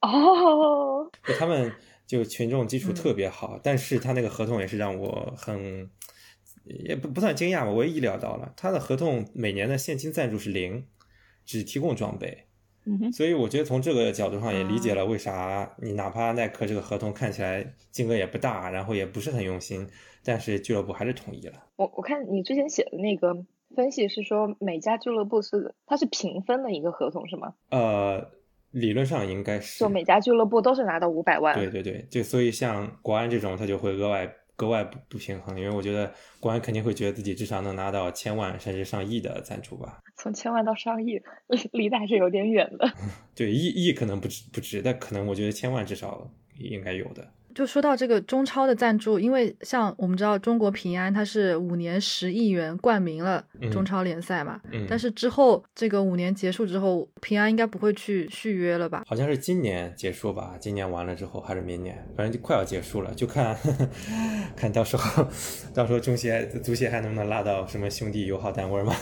[0.02, 1.74] 哦，就他们。
[2.10, 5.88] 就群众基础特别好，但是他那个合同也是让我很，
[6.66, 10.88] 也不不算惊讶吧，我也意料到了，他的合同每年的现金赞助是零，
[11.46, 12.46] 只提供装备，
[12.86, 19.88] 嗯所以我觉得从这个角度上也理解了为啥你哪怕耐克这个合同看起来金额也不大，然后也不是很用心，
[20.24, 21.64] 但是俱乐部还是同意了。
[21.76, 23.46] 我我看你之前写的那个
[23.76, 27.54] 分析是说每家俱乐部是它是平分的一个合同是吗？
[27.70, 28.32] 呃，
[28.72, 31.56] 理论上应该是就每家俱乐部都是拿到五百万。
[31.56, 40.00] 对对对，就所以像国安这种，他就会额外格外不不平衡，因为我觉得国安肯定会觉得自己至少能拿到千万甚至上亿的赞助吧。
[40.18, 42.92] 从千万到上亿，离离得还是有点远的。
[43.34, 47.26] 对，亿亿可能不止不止，但可能我觉得千万至少应该有的。
[47.56, 59.04] 就说到这个中超的赞助，因为像我们知道中国平安它是五年十亿元冠名了中超联赛嘛，嗯，但是之后这个五年结束之后，平安应该不会去续约了吧？
[59.08, 63.58] 好像是今年结束吧，今年完了之后还是明年，反正就快要结束了，就看
[64.56, 65.28] 看到时候
[65.74, 68.94] 到时候中协足协还能不能拉到什么兄弟友好单位嘛？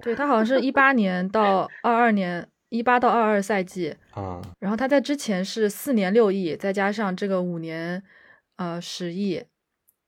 [0.00, 2.48] 对他好像是一八年到二二年。
[2.68, 8.02] 一八到二二赛季啊，然后他在之前是四年六亿，再加上这个五年，
[8.56, 9.42] 呃十亿，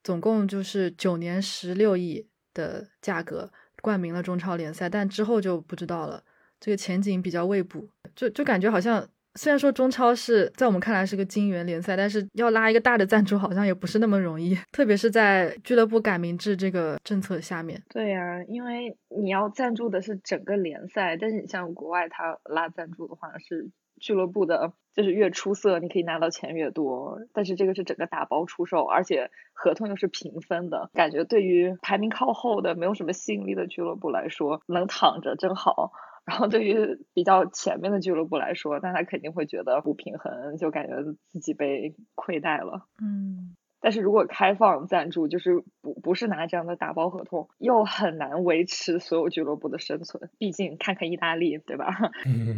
[0.02, 6.22] 总共就是九年十六亿的价格冠名了中超联赛，但之后就不知道了，
[6.58, 9.08] 这个前景比较未卜，就就感觉好像。
[9.34, 17.80] 虽然说中超是在我们看来是个金元联赛，但是要拉一个大的赞助好像也不是那么容易，特别是在俱乐部改名制这个政策下面。
[17.88, 35.92] 对呀、因为你要赞助的是整个联赛，但是你像国外他拉赞助的话是俱乐部的，就是越出色你可以拿到钱越多，但是这个是整个打包出售，而且合同又是平分的，感觉对于排名靠后的没有什么吸引力的俱乐部来说，能躺着真好。
[36.30, 36.76] 然后对于
[37.12, 40.94] 比较前面的俱乐部来说，那他肯定会觉得不平衡，就感觉
[41.26, 42.86] 自己被亏待了。
[43.02, 50.30] 嗯，但是如果开放赞助，就是不不是拿这样的打包合同，又很难维持所有俱乐部的生存。
[50.38, 51.88] 毕竟看看意大利，对吧？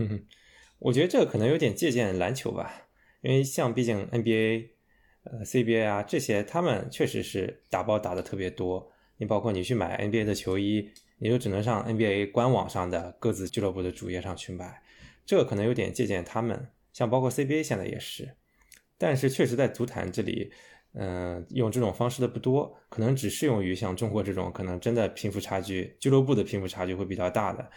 [0.78, 2.70] 我觉得这个可能有点借鉴篮球吧，
[3.22, 4.68] 因为像毕竟 NBA、
[5.24, 8.92] 呃 CBA 啊这些，他们确实是打包打的特别多。
[9.16, 10.90] 你包括你去买 NBA 的球衣，
[11.22, 14.82] 也就只能上 NBA 官网上的各自俱乐部的主页上去买，
[15.24, 16.68] 这个可能有点借鉴他们。
[16.92, 18.36] 像包括 CBA 现在也是，
[18.98, 20.52] 但是确实在足坛这里，
[20.94, 27.70] 嗯、用这种方式的不多，可能只适用于像中国这种可能真的贫富差距，俱乐部的贫富差距会比较大的，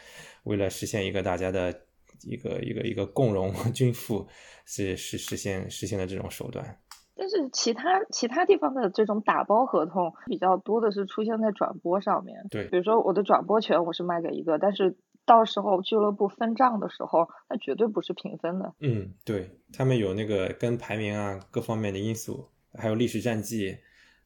[0.44, 1.86] 为了实现一个大家的
[2.24, 4.28] 一个一个一个共荣 均富，
[4.66, 6.78] 是是实现实现的这种手段。
[7.15, 12.45] 但是其他其他地方的这种打包合同比较多的是出现在转播上面。
[12.49, 18.73] 对比如说我的转播权我是卖给一个，但是到时候俱乐部分账的时候，那绝对不是平分的。
[18.80, 23.78] 嗯，对他们有那个跟排名啊各方面的因素，还有历史战绩，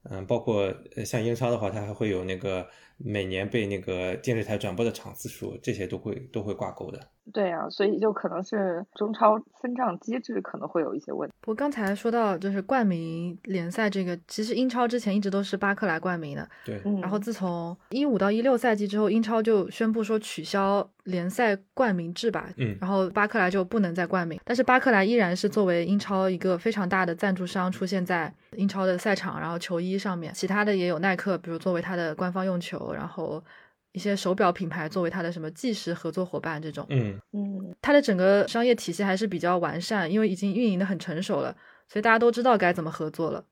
[0.09, 0.63] 嗯，包括
[0.95, 2.67] 呃像英超的话，它还会有那个
[2.99, 6.99] 每年被那个电视台转播的场次数，这些都会都会挂钩的。
[7.31, 11.35] 对啊，所以就可能是中超分账机制可能会有一些问题。
[11.41, 22.75] 不过刚才说到就是冠名联赛这个，其实英超之前一直都是巴克莱冠名的，对，嗯，然后自从一五到一六赛季之后，英超就宣布说取消联赛冠名制吧，嗯。
[22.81, 33.43] 然后巴克莱就不能再冠名，但是巴克莱依然是作为英超一个非常大的赞助商出现在英超的赛场，然后球衣上面，其他的也有耐克，比如作为它的官方用球，然后
[33.91, 41.55] 一些手表品牌作为它的什么计时合作伙伴这种，嗯嗯，它的整个商业体系还是比较完善，因为已经运营的很成熟了，
[41.87, 43.43] 所以大家都知道该怎么合作了。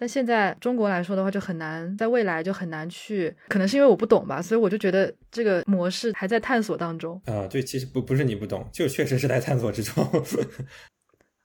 [0.00, 10.04] 但现在中国来说的话，就很难，在未来就很难去，可能是因为我不懂吧，所以我就觉得这个模式还在探索当中啊、对，其实不不是你不懂，就确实是在探索之中。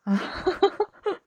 [0.04, 0.22] 啊。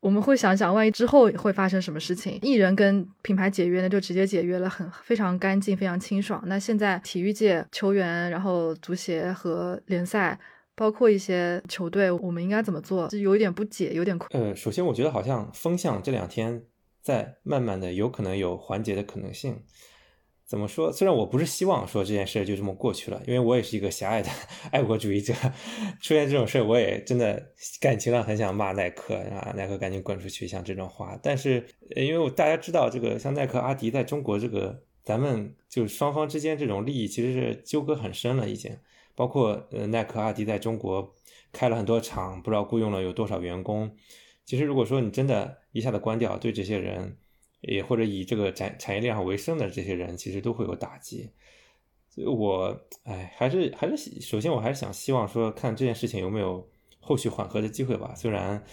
[0.07, 2.39] 我们会想想，万一之后会发生什么事情？
[2.41, 6.41] 艺人跟品牌解约那，就直接解约了，很非常干净，非常清爽。
[6.47, 10.39] 那现在体育界球员，然后足协和联赛，
[10.77, 13.09] 包括一些球队，我们应该怎么做？
[13.09, 14.31] 就有一点不解，有点困。
[14.41, 16.63] 呃，首先我觉得好像风向这两天
[17.03, 19.61] 在慢慢的有可能有缓解的可能性。
[20.47, 20.93] 怎么说？
[20.93, 24.31] 虽然我不是希望说这件事就这么过去了，因为我也是一个狭隘的
[24.71, 25.35] 爱国主义者，
[26.01, 31.19] 出现这种事我也真的感情上很想骂耐克啊，耐克赶紧滚出去，像这种话。
[31.21, 38.77] 但是因为我大家知道这个像耐克、阿迪在中国这个咱们就是双方之间这种利益其实是纠葛很深了，已经。
[39.17, 41.15] 包括呃耐克、阿迪在中国
[41.51, 43.91] 开了很多厂，不知道雇佣了有多少员工。
[44.45, 47.17] 其实如果说你真的一下子关掉，对这些人，
[47.61, 51.31] 也或者以这个产产业链上为生的这些人，其实都会有打击。
[52.09, 56.67] 所以我哎，还是还是首先我还是想希望说，看这件事情有没有
[56.99, 58.15] 后续缓和的机会吧。
[58.15, 58.65] 虽然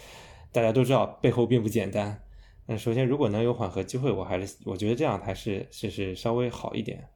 [0.50, 2.22] 大家都知道背后并不简单，
[2.66, 7.06] 但首先如果能有缓和机会，我还是我觉得这样还是是是稍微好一点。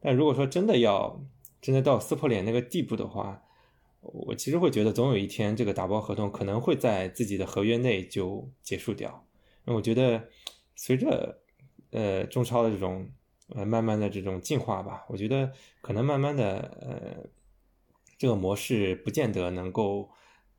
[0.00, 1.22] 但如果说真的要
[1.60, 3.42] 真的到撕破脸那个地步的话，
[4.00, 9.26] 我其实会觉得总有一天这个打包合同可能会在自己的合约内就结束掉。
[9.64, 10.28] 那我觉得
[10.76, 11.40] 随着
[11.90, 13.10] 呃中超的这种
[13.48, 17.28] 呃慢慢的这种进化吧，我觉得可能慢慢的呃
[18.16, 20.08] 这个模式不见得能够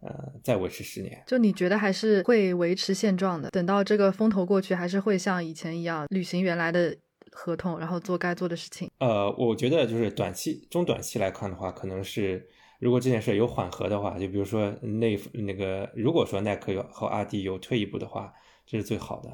[0.02, 1.24] 呃再维持十年。
[1.26, 3.50] 就你觉得还是会维持现状的？
[3.52, 6.98] 等到这个风头过去，还是会像以前一样履行原来的
[7.32, 8.92] 合同，然后做该做的事情？
[9.00, 12.50] 呃，我觉得就是短期、中短期来看的话，可能是。
[12.80, 18.32] 如果这件事有缓和的话，就比如说那那个，如果说耐克有和阿迪有退一步的话，
[18.68, 19.32] 这是最好的。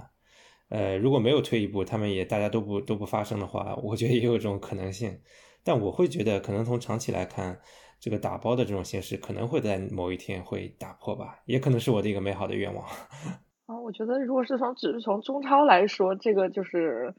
[0.73, 5.19] 呃，如果没有退一步，他们也大家都不都不发声的话，我觉得也有这种可能性。
[5.63, 7.59] 但我会觉得，可能从长期来看，
[7.99, 12.83] 这个打包的这种形式可能会在某一天会打破吧，也可能是我的一个美好的愿望。
[13.67, 17.13] 啊，我觉得如果是从只是从中超来说，这个就是，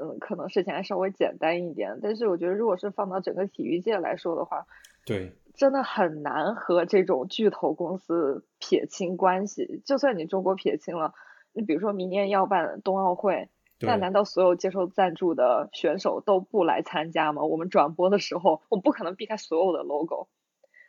[0.00, 1.98] 嗯，可能事情还稍微简单一点。
[2.00, 4.64] 但是我觉得，如果是放到整个体育界来说的话，
[5.04, 5.32] 对。
[5.54, 9.82] 真的很难和这种巨头公司撇清关系。
[9.84, 11.12] 就算你中国撇清了，
[11.52, 13.48] 你比如说明年要办冬奥会，
[13.80, 17.42] 那难道所有接受赞助的选手都不来参加吗？
[17.42, 20.28] 我们转播的时候，我们不可能避开所有的 logo。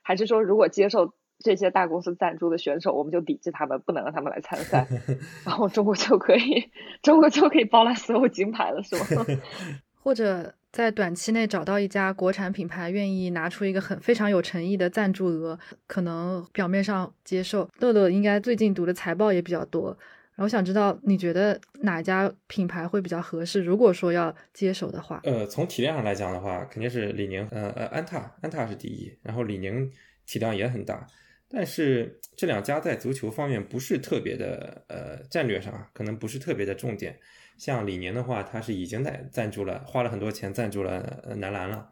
[0.01, 4.87] 还是说，如果接受这些大公司赞助的选手，我们就抵制他们，不能让他们来参赛，
[5.45, 6.71] 然后中国就可以，
[7.01, 9.25] 中国就可以包揽所有金牌了，是吗？
[10.03, 10.53] 或者？
[10.73, 17.69] 在短期内找到一家国产品牌愿意拿出一个很非常有诚意的赞助额，可能表面上接受。
[17.77, 19.95] 乐乐应该最近读的财报也比较多，
[20.35, 23.61] 然后想知道你觉得哪家品牌会比较合适？
[23.61, 29.91] 如果说要接手的话，呃，从体量上来讲的话，肯定是李宁，呃呃，安踏，安踏是第一，然后李宁
[30.25, 31.05] 体量也很大，
[31.47, 37.19] 但是这两家在足球方面不是特别的，呃，战略上可能不是特别的重点。
[37.59, 41.87] 像李宁的话，他是已经在赞助了，花了很多钱赞助了男篮了，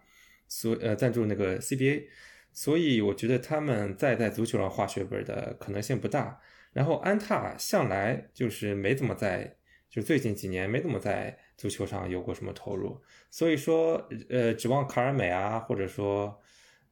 [0.47, 2.05] 所呃赞助那个 CBA，
[2.51, 6.39] 所以我觉得他们再在足球上画血本的可能性不大。
[6.73, 9.55] 然后安踏向来就是没怎么在，
[9.89, 16.39] 就最近几年没怎么在足球上有过什么投入，所以说呃指望卡尔美啊，或者说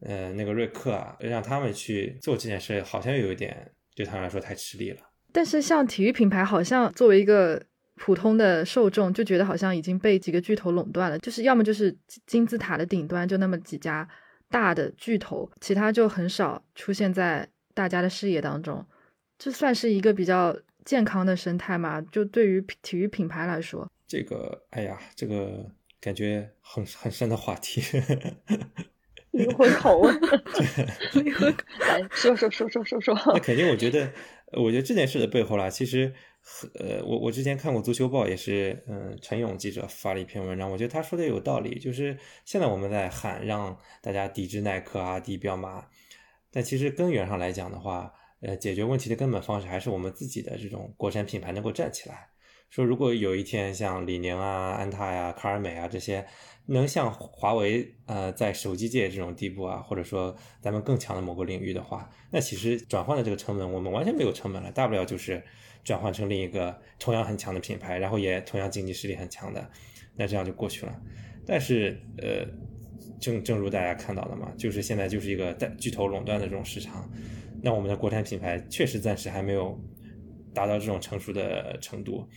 [0.02, 5.02] 呃那个瑞克啊，让他们去做这件事，好像有一点对他们来说太吃力了。
[5.32, 7.63] 但是像体育品牌，好像作为一个。
[8.02, 11.94] 普通的受众就觉得好像已经被几个巨头垄断了，就是要么就是
[12.26, 14.08] 金字塔的顶端就那么几家
[14.50, 18.86] 大的巨头，其他就很少出现在大家的视野当中。
[19.39, 21.99] 这算是一个比较健康的生态嘛？
[22.12, 25.65] 就对于体育品牌来说，这个哎呀，这个
[25.99, 27.82] 感觉很很深的话题，
[29.32, 30.13] 灵魂拷问，
[31.23, 33.15] 灵魂来说说说说说说。
[33.34, 34.12] 那肯定，我觉得，
[34.52, 36.13] 我觉得这件事的背后啦，其实。
[36.80, 41.78] 呃，我我之前看过《足球报》，也是，嗯，陈勇记者发了一篇文章，我觉得他说的有道理。
[41.78, 45.86] 就是现在我们在喊让大家抵制耐克啊、抵彪马，
[46.49, 52.30] 但其实根源上来讲的话，呃，解决问题的根本方式还是我们自己的这种国产品牌能够站起来。
[52.69, 56.25] 说如果有一天像李宁啊、安踏呀、卡尔美啊这些
[56.67, 65.43] 能像华为呃在手机界这种地步啊，或者说咱们更强的某个领域的话，那其实转换的这个成本我们完全没有成本了，大不了就是。
[65.82, 69.67] 转换成另一个同样很强的品牌，然后也同样经济实力很强的，
[70.13, 70.93] 那这样就过去了。
[71.47, 72.45] 但是，呃，
[73.19, 77.10] 正正如大家看到的嘛，就是现在就是一个在巨头垄断的这种市场，
[77.62, 79.80] 那我们的国产品牌确实暂时还没有
[80.54, 82.28] 达到这种成熟的程度，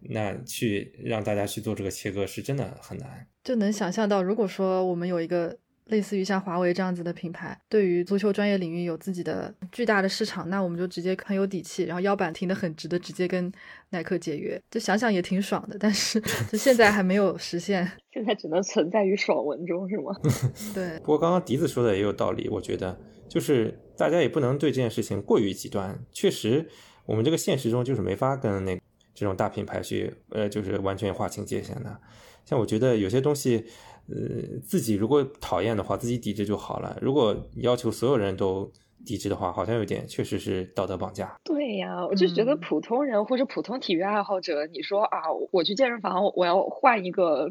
[0.00, 3.26] 那去让大家去做这个切割是真的很难。
[3.42, 5.56] 就能想象到，如果说我们有一个。
[5.88, 13.52] 类似于像华为这样子的品牌，对于足球专业领域有自己的巨大的市场，那我们就直接很有底气，然后腰板挺得很直的，直接跟
[13.90, 15.76] 耐克解约，就想想也挺爽的。
[15.78, 16.18] 但是
[16.50, 20.14] 就现在还没有实现，现在只能存在于爽文中，是吗？
[20.74, 20.98] 对。
[21.04, 22.98] 不过刚刚笛子说的也有道理，我觉得
[23.34, 25.98] 就是大家也不能对这件事情过于极端。
[26.12, 26.66] 确实，
[27.04, 28.80] 我们这个现实中就是没法跟那
[29.12, 32.00] 这种大品牌去，呃，就是完全划清界限的。
[32.44, 33.66] 像我觉得有些东西。
[34.06, 36.94] 呃，自己如果讨厌的话，自己抵制就好了。
[37.00, 38.70] 如果要求所有人都
[39.02, 41.34] 抵制的话，好像有点确实是道德绑架。
[41.42, 45.20] 对呀，我就觉得普通人或者普通体育爱好者，你说啊，
[45.52, 47.50] 我去健身房，我要换一个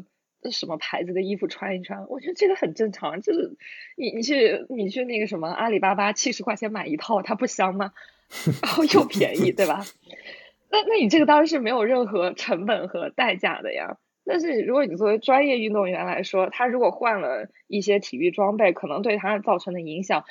[0.50, 3.20] 什么牌子的衣服穿一穿，我觉得这个很正常。
[3.20, 3.56] 就是
[3.96, 7.92] 你你去你去那个什么阿里巴巴七十块钱买一套，它不香吗？
[8.62, 9.84] 然后又便宜，对吧？
[10.70, 13.98] 那那你这个当然是没有任何成本和代价的呀。
[14.24, 20.24] 但是如果你作为专业运动员来说，他如果换了一些体育装备，可能对他造成的影响，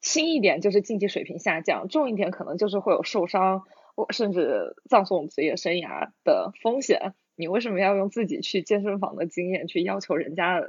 [0.00, 3.64] 轻一点就是竞技水平下降，重一点可能就是会有受伤，
[3.94, 7.14] 或甚至葬送职业生涯的风险。
[7.40, 10.62] 你为什么要用自己去健身房的经验去要求人家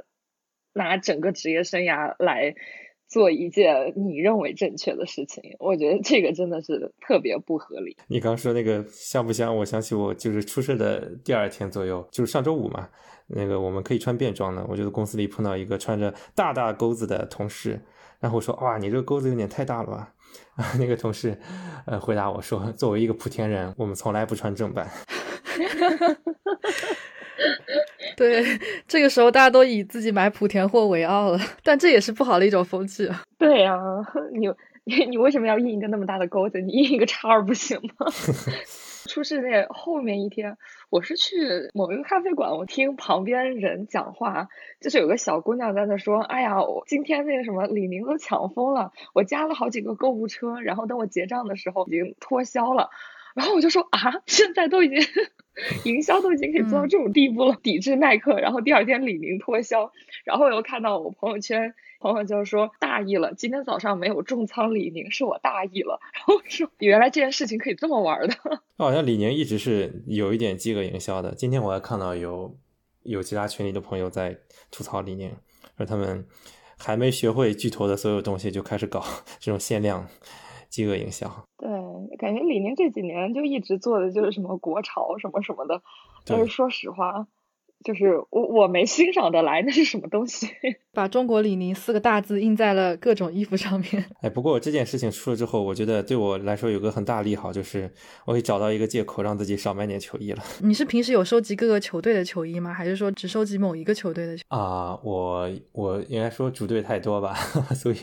[0.72, 2.54] 拿整个职业生涯来
[3.06, 5.54] 做一件你认为正确的事情。
[5.58, 7.96] 我觉得这个真的是特别不合理。
[8.08, 9.54] 你刚说那个香不香？
[9.54, 12.88] 我想起我就是出事的第二天左右，就是上周五嘛。
[13.28, 17.80] 那个我们可以穿便装的，我觉得公司里碰到一个穿着大大钩子的同事，
[18.18, 20.14] 然后我说：“哇，你这个钩子有点太大了吧？”
[20.56, 21.38] 啊， 那个同事
[21.86, 24.90] 呃回答我说：“作为一个莆田人，我们从来不穿正版。
[28.16, 28.44] ”对，
[28.86, 33.22] 这个时候大家都以自己买莆田货为傲了，但这也是不好的一种风气啊。
[33.38, 33.76] 对呀，
[34.32, 34.48] 你
[34.84, 36.60] 你 你为什么要印一个那么大的钩子？
[36.60, 38.06] 你印一个叉儿不行吗？
[39.06, 40.56] 出事那后面一天，
[40.88, 44.48] 我是去某一个咖啡馆，我听旁边人讲话，
[44.80, 52.90] 就是有个小姑娘在那说：“哎呀，我今天那个什么李宁都抢疯了，我加了好几个购物车，然后等我结账的时候已经脱销了。”
[53.34, 54.98] 然后我就说：“啊，现在都已经。”
[55.84, 59.92] 营销都已经可以做到这种地步了，抵制耐克，然后第二天李宁脱销，
[60.24, 68.34] 然后又看到我朋友圈朋友就说大意了，今天早上没有重仓李宁，是我大意了， 然后说原来这件事情可以这么玩的。
[68.78, 72.56] 好像李宁一直是有一点饥饿营销的，今天我还看到有
[73.02, 74.38] 有其他群里的朋友在
[74.70, 75.30] 吐槽李宁，
[75.76, 76.26] 说他们
[76.78, 79.04] 还没学会巨头的所有东西就开始搞
[79.38, 80.08] 这种限量。
[80.72, 81.68] 饥饿营销，对，
[82.16, 85.82] 感觉李宁这几年就一直做的就是什么国潮什么什么的，
[86.24, 87.28] 但是说实话。
[87.84, 90.46] 就是我我没欣赏的来，那是什么东西？
[90.94, 94.04] 把中国李宁四个大字印在了各种衣服上面。
[94.20, 97.90] 哎，不过这件事情出了之后，我觉得对我来说有个很大利好，就是
[98.26, 100.42] 我可以找到一个借口让自己少买点球衣了。
[100.60, 102.74] 你是平时有收集各个球队的球衣吗？
[102.74, 104.44] 还是说只收集某一个球队的球？
[104.48, 107.32] 啊，我我应该说主队太多吧，
[107.74, 107.96] 所以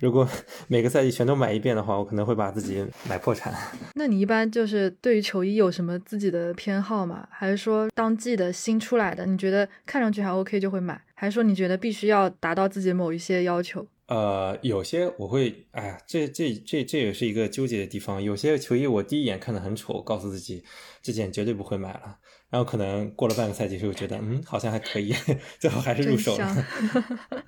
[0.00, 0.28] 如果
[0.66, 3.54] 每个赛季全都买一遍的话，我可能会把自己买破产。
[3.94, 7.28] 那你一般就是对于球衣有什么自己的偏好吗？
[7.30, 9.24] 还是说当季的新出来的？
[9.26, 13.86] 你觉得看上去还 OK 就会买，还是说你觉得必须要达到自己某一些要求？
[14.06, 18.20] 呃，有些我会，哎呀，这这这这也是一个纠结的地方。
[18.20, 20.64] 有些球衣我第一眼看的很丑，告诉自己
[21.00, 22.18] 这件绝对不会买了。
[22.52, 25.14] 然后可能过了半个赛季，就觉得嗯，好像还可以，
[25.58, 26.46] 最后还是入手了。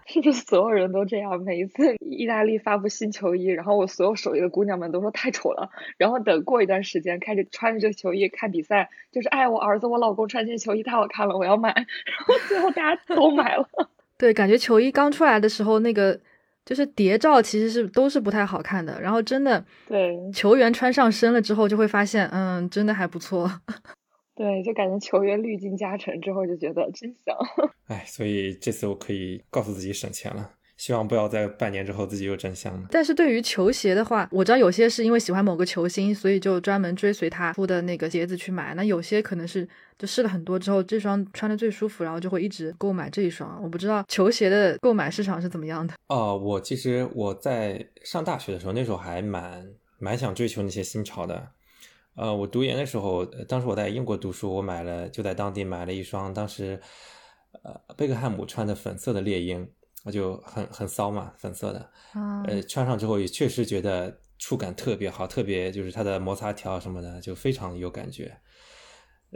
[0.07, 1.39] 是不 是所有人都这样？
[1.45, 5.69] 每一次意大利发布新球衣，然后我所有手艺的姑娘们都说太丑了。
[5.99, 11.69] 然后等过一段时间，开始穿着这球衣看比赛，就是哎，我儿子、我老公穿这些球衣太好看了，我要买。
[11.77, 11.85] 然
[12.27, 13.69] 后最后大家都买了。
[14.17, 16.19] 对，感觉球衣刚出来的时候，那个
[16.65, 18.99] 就是谍照其实是都是不太好看的。
[19.03, 23.51] 然后真的，对球员穿上身了之后，就会发现，嗯，真的还不错。
[24.37, 27.37] 对，就感觉球员滤镜加成之后，就觉得真香。
[27.87, 32.89] 哎，所以这次我可以告诉自己省钱了，希望不要在半年之后自己又真香了。
[32.91, 38.74] 但是对于球鞋的话，我知道有些是因为喜欢某个球星，所以就专门追随他出的那个鞋子去买。
[38.74, 43.62] 那有些可能是就试了很多之后，这双穿的最舒服，然后就会一直购买这一双。
[43.62, 45.95] 我不知道球鞋的购买市场是怎么样的。
[46.09, 49.64] 哦，我其实我在上大学的时候，那时候还蛮
[50.01, 51.51] 蛮想追求那些新潮的。
[52.17, 56.81] 呃，我读研的时候，当时我在英国读书，我买了就在当地买了一双，当时
[57.62, 59.69] 呃贝克汉姆穿的粉色的猎鹰，
[60.05, 61.91] 我就很很骚嘛，粉色的，
[62.47, 68.37] 呃穿上之后也确实觉得触感特别好，特别就是它的摩擦条什么的就非常有感觉，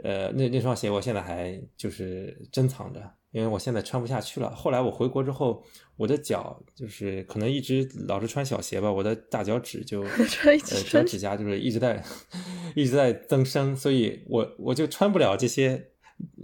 [0.03, 3.18] 呃那那双鞋我现在还就是珍藏着。
[3.31, 4.49] 因为我现在穿不下去了。
[4.55, 5.63] 后来我回国之后，
[5.97, 10.01] 我的脚就是可能一直老是穿小鞋吧，我的大脚趾就
[10.43, 10.57] 呃
[10.89, 12.03] 脚趾甲就是一直在
[12.75, 15.91] 一直在增生，所以我我就穿不了这些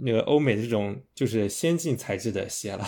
[0.02, 2.86] 那个欧美这种就是先进材质的鞋了，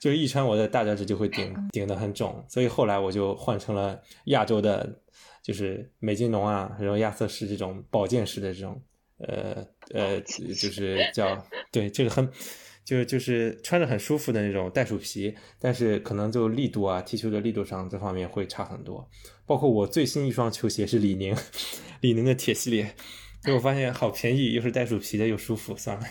[0.00, 5.00] 就是一穿我的大脚趾就会顶顶得很肿，所以后来我就换成了亚洲的，
[5.42, 8.80] 就是美津浓啊，然后亚瑟士这种保健式的这种
[9.18, 9.62] 呃
[9.92, 12.26] 呃，就是叫对这个很。
[12.86, 19.06] 就就是穿着很舒服的那种袋鼠皮，但是可能就力度啊，踢球的力度上这方面会差很多。
[19.44, 21.36] 包括我最新一双球鞋是李宁，
[22.00, 22.94] 李宁的铁系列，
[23.42, 26.06] 结果发现好便宜，又是袋鼠皮的又舒服，算了，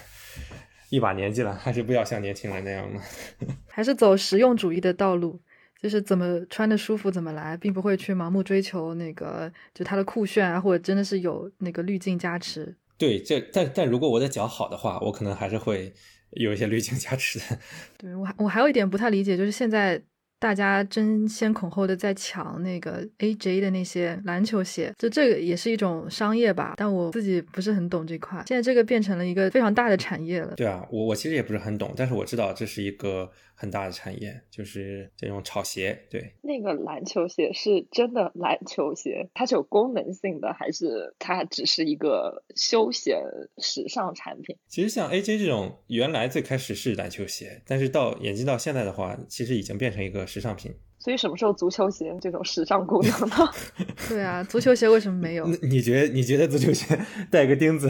[0.90, 3.02] 一把年纪了，还是不要像年轻人那样了。
[3.68, 5.40] 还是走实用主义的道路，
[5.82, 12.76] 就是怎么穿的舒服怎么来，并不会去盲目追求那个就它的酷炫啊，或者真的是有那个滤镜加持。
[12.98, 15.94] 对，这但但如果我的脚好的话，我可能还是会。
[16.36, 17.46] 有一些滤镜加持的，
[17.98, 20.02] 对我还我还有一点不太理解，就是现在
[20.40, 28.44] 大家争先恐后的在抢那个 AJ 的那些篮球鞋，就这个也是一种商业吧，但我自己不是很懂这块。
[28.48, 30.54] 现在这个变成了一个非常大的产业了。
[30.56, 33.32] 对啊，我我其实也不是很懂，但是我知道这是一个。
[33.56, 36.34] 很大的产业就是这种炒鞋，对。
[36.42, 43.24] 那个篮球鞋是真的篮球鞋，它是有功能性的，还是它只是一个休闲
[43.58, 44.56] 时尚产品？
[44.68, 50.74] 其实像 AJ 这种，原来最开始是篮球鞋，但是到演进到现在的话，其实已经变成一个时尚品。
[51.06, 53.36] 所以什么时候足球鞋这种时尚功能呢？
[54.10, 55.46] 对啊，足球鞋为什么没有？
[55.62, 56.98] 你觉得你觉得足球鞋
[57.30, 57.88] 带个钉子，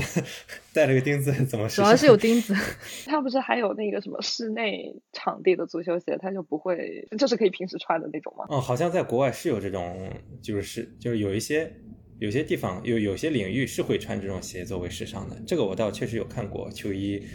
[0.73, 1.65] 带了个钉子怎么？
[1.69, 2.53] 主要是有钉子。
[3.05, 8.43] 它不是还有那个什么室内场地的足球鞋，它就不会，就是可以平时穿的那种吗？
[8.49, 10.11] 嗯，好像在国外是有这种，
[10.41, 11.71] 就是就是有一些
[12.19, 15.37] 有些地方有有些领域是会穿这种鞋作为时尚的。
[15.47, 17.25] 这个我倒确实有看过球衣。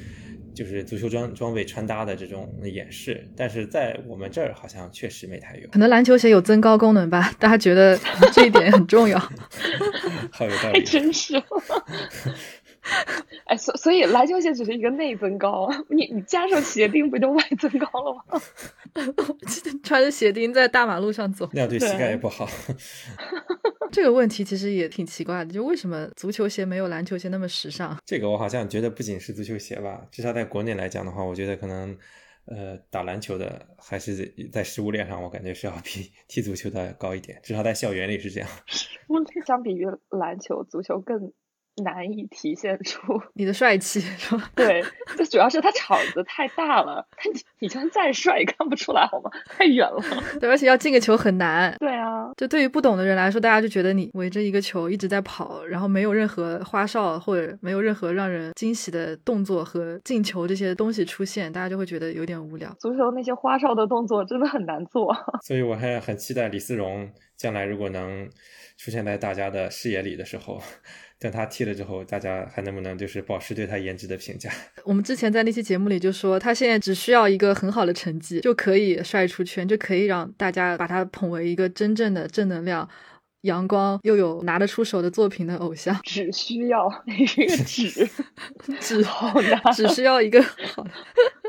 [0.55, 5.69] 就是足球装装备穿搭的这种演示，但是在我们这儿好像确实没太有。
[5.71, 7.99] 可能篮球鞋有增高功能吧，大家觉得
[8.33, 9.19] 这一点很重要。
[10.31, 11.43] 好有道理，还真是。
[13.45, 18.25] 哎，所所以篮球鞋只是一个内增高，你你加上鞋钉不就外增高了吗？
[19.83, 22.49] 穿着鞋钉在大马路上走，那样对膝盖也不好。
[23.91, 27.97] 这个问题其实也挺奇怪的，就为什么足球鞋没有篮球鞋那么时尚？
[28.07, 31.97] 这个我好像觉得不仅是足球鞋吧，至少在国内来讲的话，我觉得可能，
[32.47, 38.49] 呃，打篮球的还是在食物链上，我感觉是要比踢足球的高一点，至少在校园里是这样。
[39.47, 41.33] 相比于篮球，足球更。
[41.83, 44.51] 难以体现出 你的帅气，是吧？
[44.55, 44.83] 对，
[45.17, 49.31] 就主要是他场子太大了，他你你就算再帅也看不出来，好吗？
[49.47, 50.03] 太远了。
[50.41, 51.75] 对，而且要进个球很难。
[51.79, 62.75] 对啊，就对于不懂的人来说，大家就觉得你围着一个球一直在跑，然后没有任何花哨或者没有任何让人惊喜的动作和进球这些东西出现，大家就会觉得有点无聊。
[62.79, 65.15] 足球那些花哨的动作真的很难做，
[65.47, 68.29] 所以我还很期待李思荣将来如果能
[68.83, 70.63] 出现在大家的视野里的时候。
[71.19, 74.51] 等他踢了之后，大家还能不能就是保持对他颜值的评价？
[74.85, 82.89] 我们之前在那期节目里就说，他现在只需要一个很好的成绩，就可以帅出圈，就可以让大家把他捧为一个真正的正能量、
[83.43, 85.95] 阳光又有拿得出手的作品的偶像。
[86.05, 88.09] 只需要一个 只
[88.81, 89.35] 只好
[89.75, 90.91] 只需要一个好的，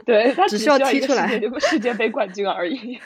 [0.06, 3.00] 对他只需要踢出来世界杯冠军而已。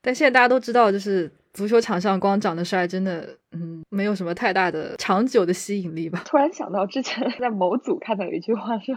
[0.00, 6.22] 但现在大家都知道，就是足球场上光长得帅，真的，嗯，没有什么太大的长久的吸引力吧。
[6.26, 8.94] 突然想到之前在某组看到一句话说。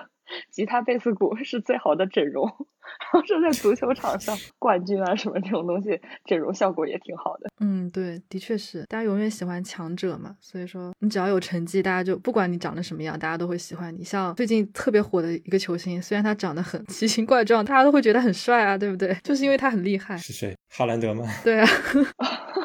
[0.51, 7.49] 吉他、贝斯、鼓是最好的整容， 然后说在足球场上 冠军啊什么这种东西，整容效果也挺好的。
[7.59, 14.03] 嗯，对，的确是，大家永远喜欢强者嘛，所以说你只要有成绩，大家就不管你长得什么样，大家都会喜欢你。
[14.03, 19.15] 像最近特别火的一个球星，虽然他长得很奇形怪状，大家都会觉得很帅啊，对不对？
[19.23, 20.17] 就是因为他很厉害。
[20.17, 20.55] 是谁？
[20.69, 21.25] 哈兰德吗？
[21.43, 21.67] 对啊。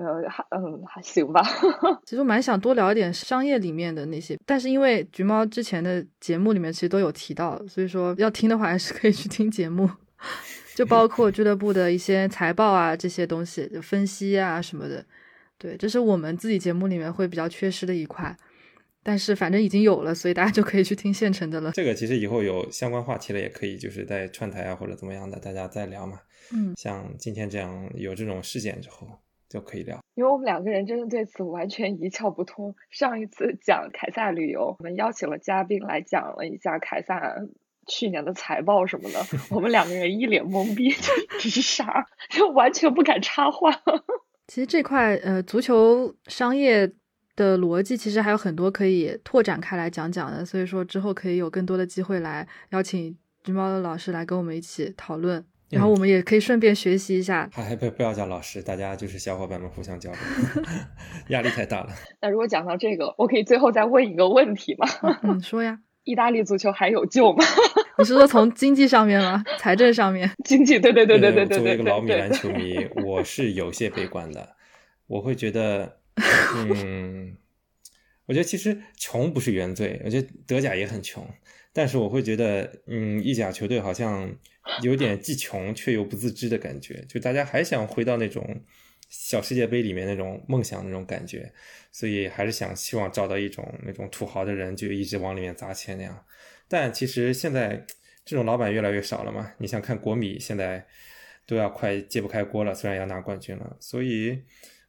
[0.00, 1.42] 呃，还嗯还行吧。
[2.04, 9.88] 其实我蛮想多聊一点商业里面的那些，但是因为橘猫之前的节目里面其实都有提到，所以说要听的话还是可以去听节目，
[10.74, 15.04] 就包括俱乐部的一些财报啊这些东西就分析啊什么的。
[15.58, 18.34] 对，这是我们自己节目里面会比较缺失的一块，
[19.02, 21.72] 但是反正已经有了，所以大家就可以去听现成的了。
[21.72, 26.18] 这个其实以后有相关话题了，也可以就是在串台啊或者怎么样的，大家再聊嘛。
[26.52, 29.06] 嗯，像今天这样有这种事件之后。
[29.50, 32.76] 就可以聊，因为我们两个人真的对此完全一窍不通。
[32.88, 37.34] 上一次讲凯撒旅游，我们邀请了嘉宾来讲了一下凯撒
[37.88, 39.20] 去年的财报什么的，
[39.50, 40.90] 我们两个人一脸懵逼，
[41.40, 43.72] 就直傻，就完全不敢插话。
[44.46, 46.88] 其实这块呃，足球商业
[47.34, 55.44] 的逻辑其实还有很多可以拓展开来讲讲的，所以说之后可以有更多的机会来邀请橘猫的老师来跟我们一起讨论。
[55.70, 60.18] 然后我们也可以顺便学习一下，还不不要叫老师，大家就是小伙伴们互相交流，
[61.28, 61.90] 压力太大了。
[62.20, 64.86] 那如果讲到这个，我可以最后再问一个问题吗？
[65.22, 65.80] 嗯，说呀。
[66.04, 67.44] 意大利足球还有救吗？
[67.98, 69.44] 你是说从经济上面吗？
[69.58, 70.28] 财政上面？
[70.44, 71.58] 经济，对对对对对对。
[71.58, 74.56] 作为一个老米兰球迷，我是有些悲观的。
[75.06, 75.98] 我会觉得，
[76.56, 77.36] 嗯，
[78.24, 81.22] 我觉得其实穷不是原罪，我觉得德甲也很穷。
[81.72, 84.34] 但是我会觉得，嗯，意甲球队好像
[84.82, 88.62] 有点既穷却又不自知的感觉，就大家还想回到那种
[89.08, 91.52] 小世界杯里面那种梦想那种感觉，
[91.92, 96.24] 所以还是想希望找到一种那种土豪的人，就一直往里面砸钱那样。
[96.68, 97.86] 但其实现在
[98.24, 100.86] 这种老板越来越少了嘛，你想看国米现在
[101.46, 104.42] 都要快揭不开锅了，虽然要拿冠军了，所以。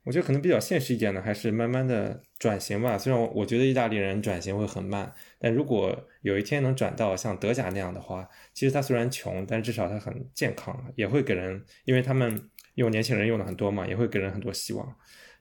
[0.04, 2.98] 我觉得可能比较现实一点的，还是慢慢的转型吧。
[2.98, 14.96] 虽然我觉得意大利人转型会很慢，但如果有一天能转到像德甲那样的话，其实他虽然穷，但至少他很健康，也会给人，因为他们用年轻人用的很多嘛，也会给人很多希望。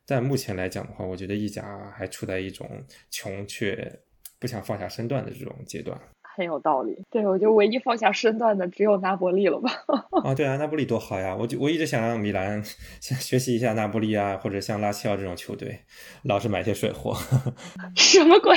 [0.04, 2.68] 但目前来讲的话，我觉得意甲还处在一种
[3.10, 4.00] 穷却
[4.38, 5.98] 不想放下身段的这种阶段。
[6.34, 7.04] 很有道理。
[7.10, 9.70] 对，我觉得唯一放下身段的只有拿伯利了吧？
[10.24, 11.36] 啊， 对啊，那不利多好呀！
[11.38, 12.62] 我就我一直想让米兰
[13.00, 15.80] 学习一下那不利啊，或者像拉齐奥这种球队，
[16.22, 17.16] 老是买些水货。
[17.96, 18.56] 什么鬼？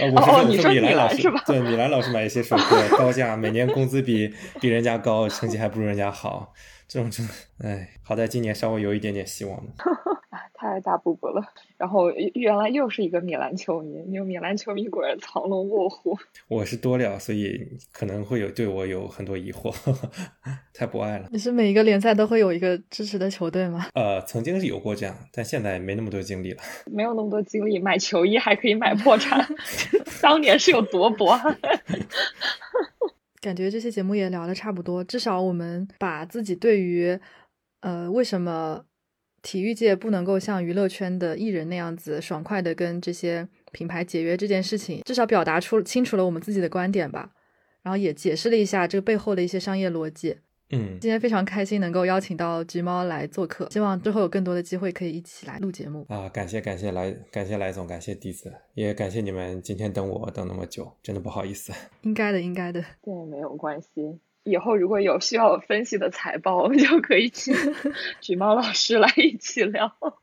[0.00, 1.42] 哦，你说米兰老是吧？
[1.46, 6.52] 对，米兰老是买一些水货，高价，每年工资比比人家高，成绩还不如人家好。
[6.86, 7.32] 这种真的，
[7.68, 9.62] 哎，好在今年稍微有一点点希望
[10.68, 11.42] 太大步步了。
[11.76, 16.16] 然后原来又是一个米兰球迷，因为米兰球迷果然藏龙卧虎。
[16.48, 19.74] 我是多了，所以可能会有对我有很多疑惑，
[20.72, 21.28] 太不爱了。
[21.30, 23.86] 你是每一个联赛都会有一个支持的球队吗？
[23.94, 26.62] 呃，曾经是有过这样，但现在没那么多精力了。
[26.86, 29.46] 没有那么多精力买球衣，还可以买破产，
[30.22, 31.38] 当年是有多博。
[33.42, 37.18] 感觉这期节目也聊的差不多，至少我们把自己对于，
[37.80, 38.82] 呃，为什么
[39.44, 47.30] 体育界不能够像娱乐圈的艺人那样子爽快的跟这些品牌解约这件事情，至少表达出清楚了我们自己的观点吧，
[47.82, 50.38] 然后也解释了一下这个背后的一些商业逻辑。
[50.70, 56.26] 嗯，今天非常开心能够邀请到橘猫来做客，希望之后有更多的机会可以一起来录节目啊！
[56.30, 61.70] 感谢感谢来感谢来总，感谢弟子，也感谢你们今天等我等那么久，真的不好意思。
[62.00, 62.82] 应该的，应该的。
[63.02, 64.18] 对，没有关系。
[64.44, 67.54] 以后如果有需要分析的财报，我们就可以请
[68.20, 69.88] 橘猫老师来一起聊。
[69.88, 70.14] 好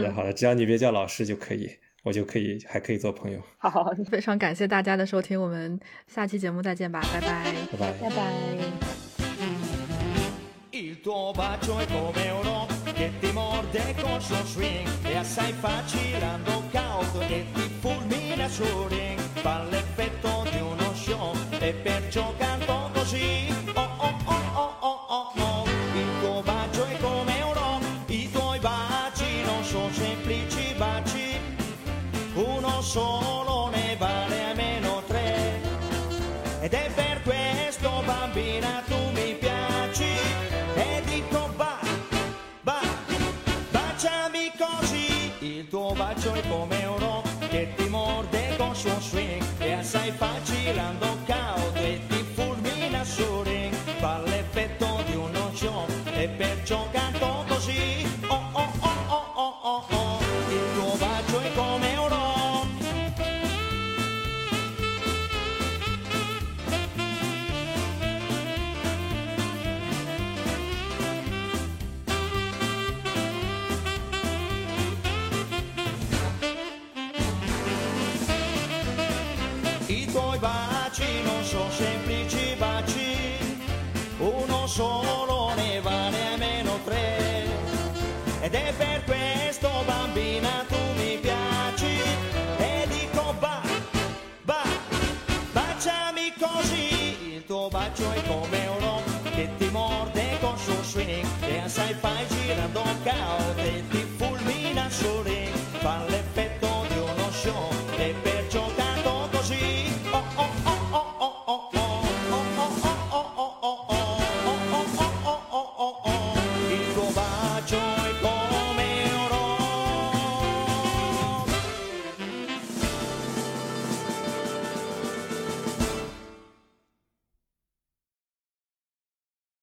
[0.00, 1.70] 的好的，只要你别叫老师就可以，
[2.02, 3.40] 我就可以还可以做朋友。
[3.56, 8.32] 好，非常感谢大家的收听，我们下期节目再见吧，拜拜，拜拜，拜拜。
[10.70, 16.20] Il tuo bacio è come un rock che ti morde con suo swing È assai facile,
[16.44, 23.48] knockout e ti fulmina sul ring Fa l'effetto di uno show e perciò canto così
[23.74, 28.30] Oh oh oh oh oh oh oh Il tuo bacio è come un rock I
[28.30, 31.40] tuoi baci non sono semplici baci
[32.34, 35.60] Uno solo ne vale almeno tre
[36.60, 40.12] Ed è per questo bambina tu mi piaci
[40.74, 41.78] e dico va,
[42.62, 42.80] va,
[43.70, 45.32] baciami così.
[45.38, 49.42] Il tuo bacio è come un rock che ti morde con suo swing.
[49.58, 50.80] È assai facile,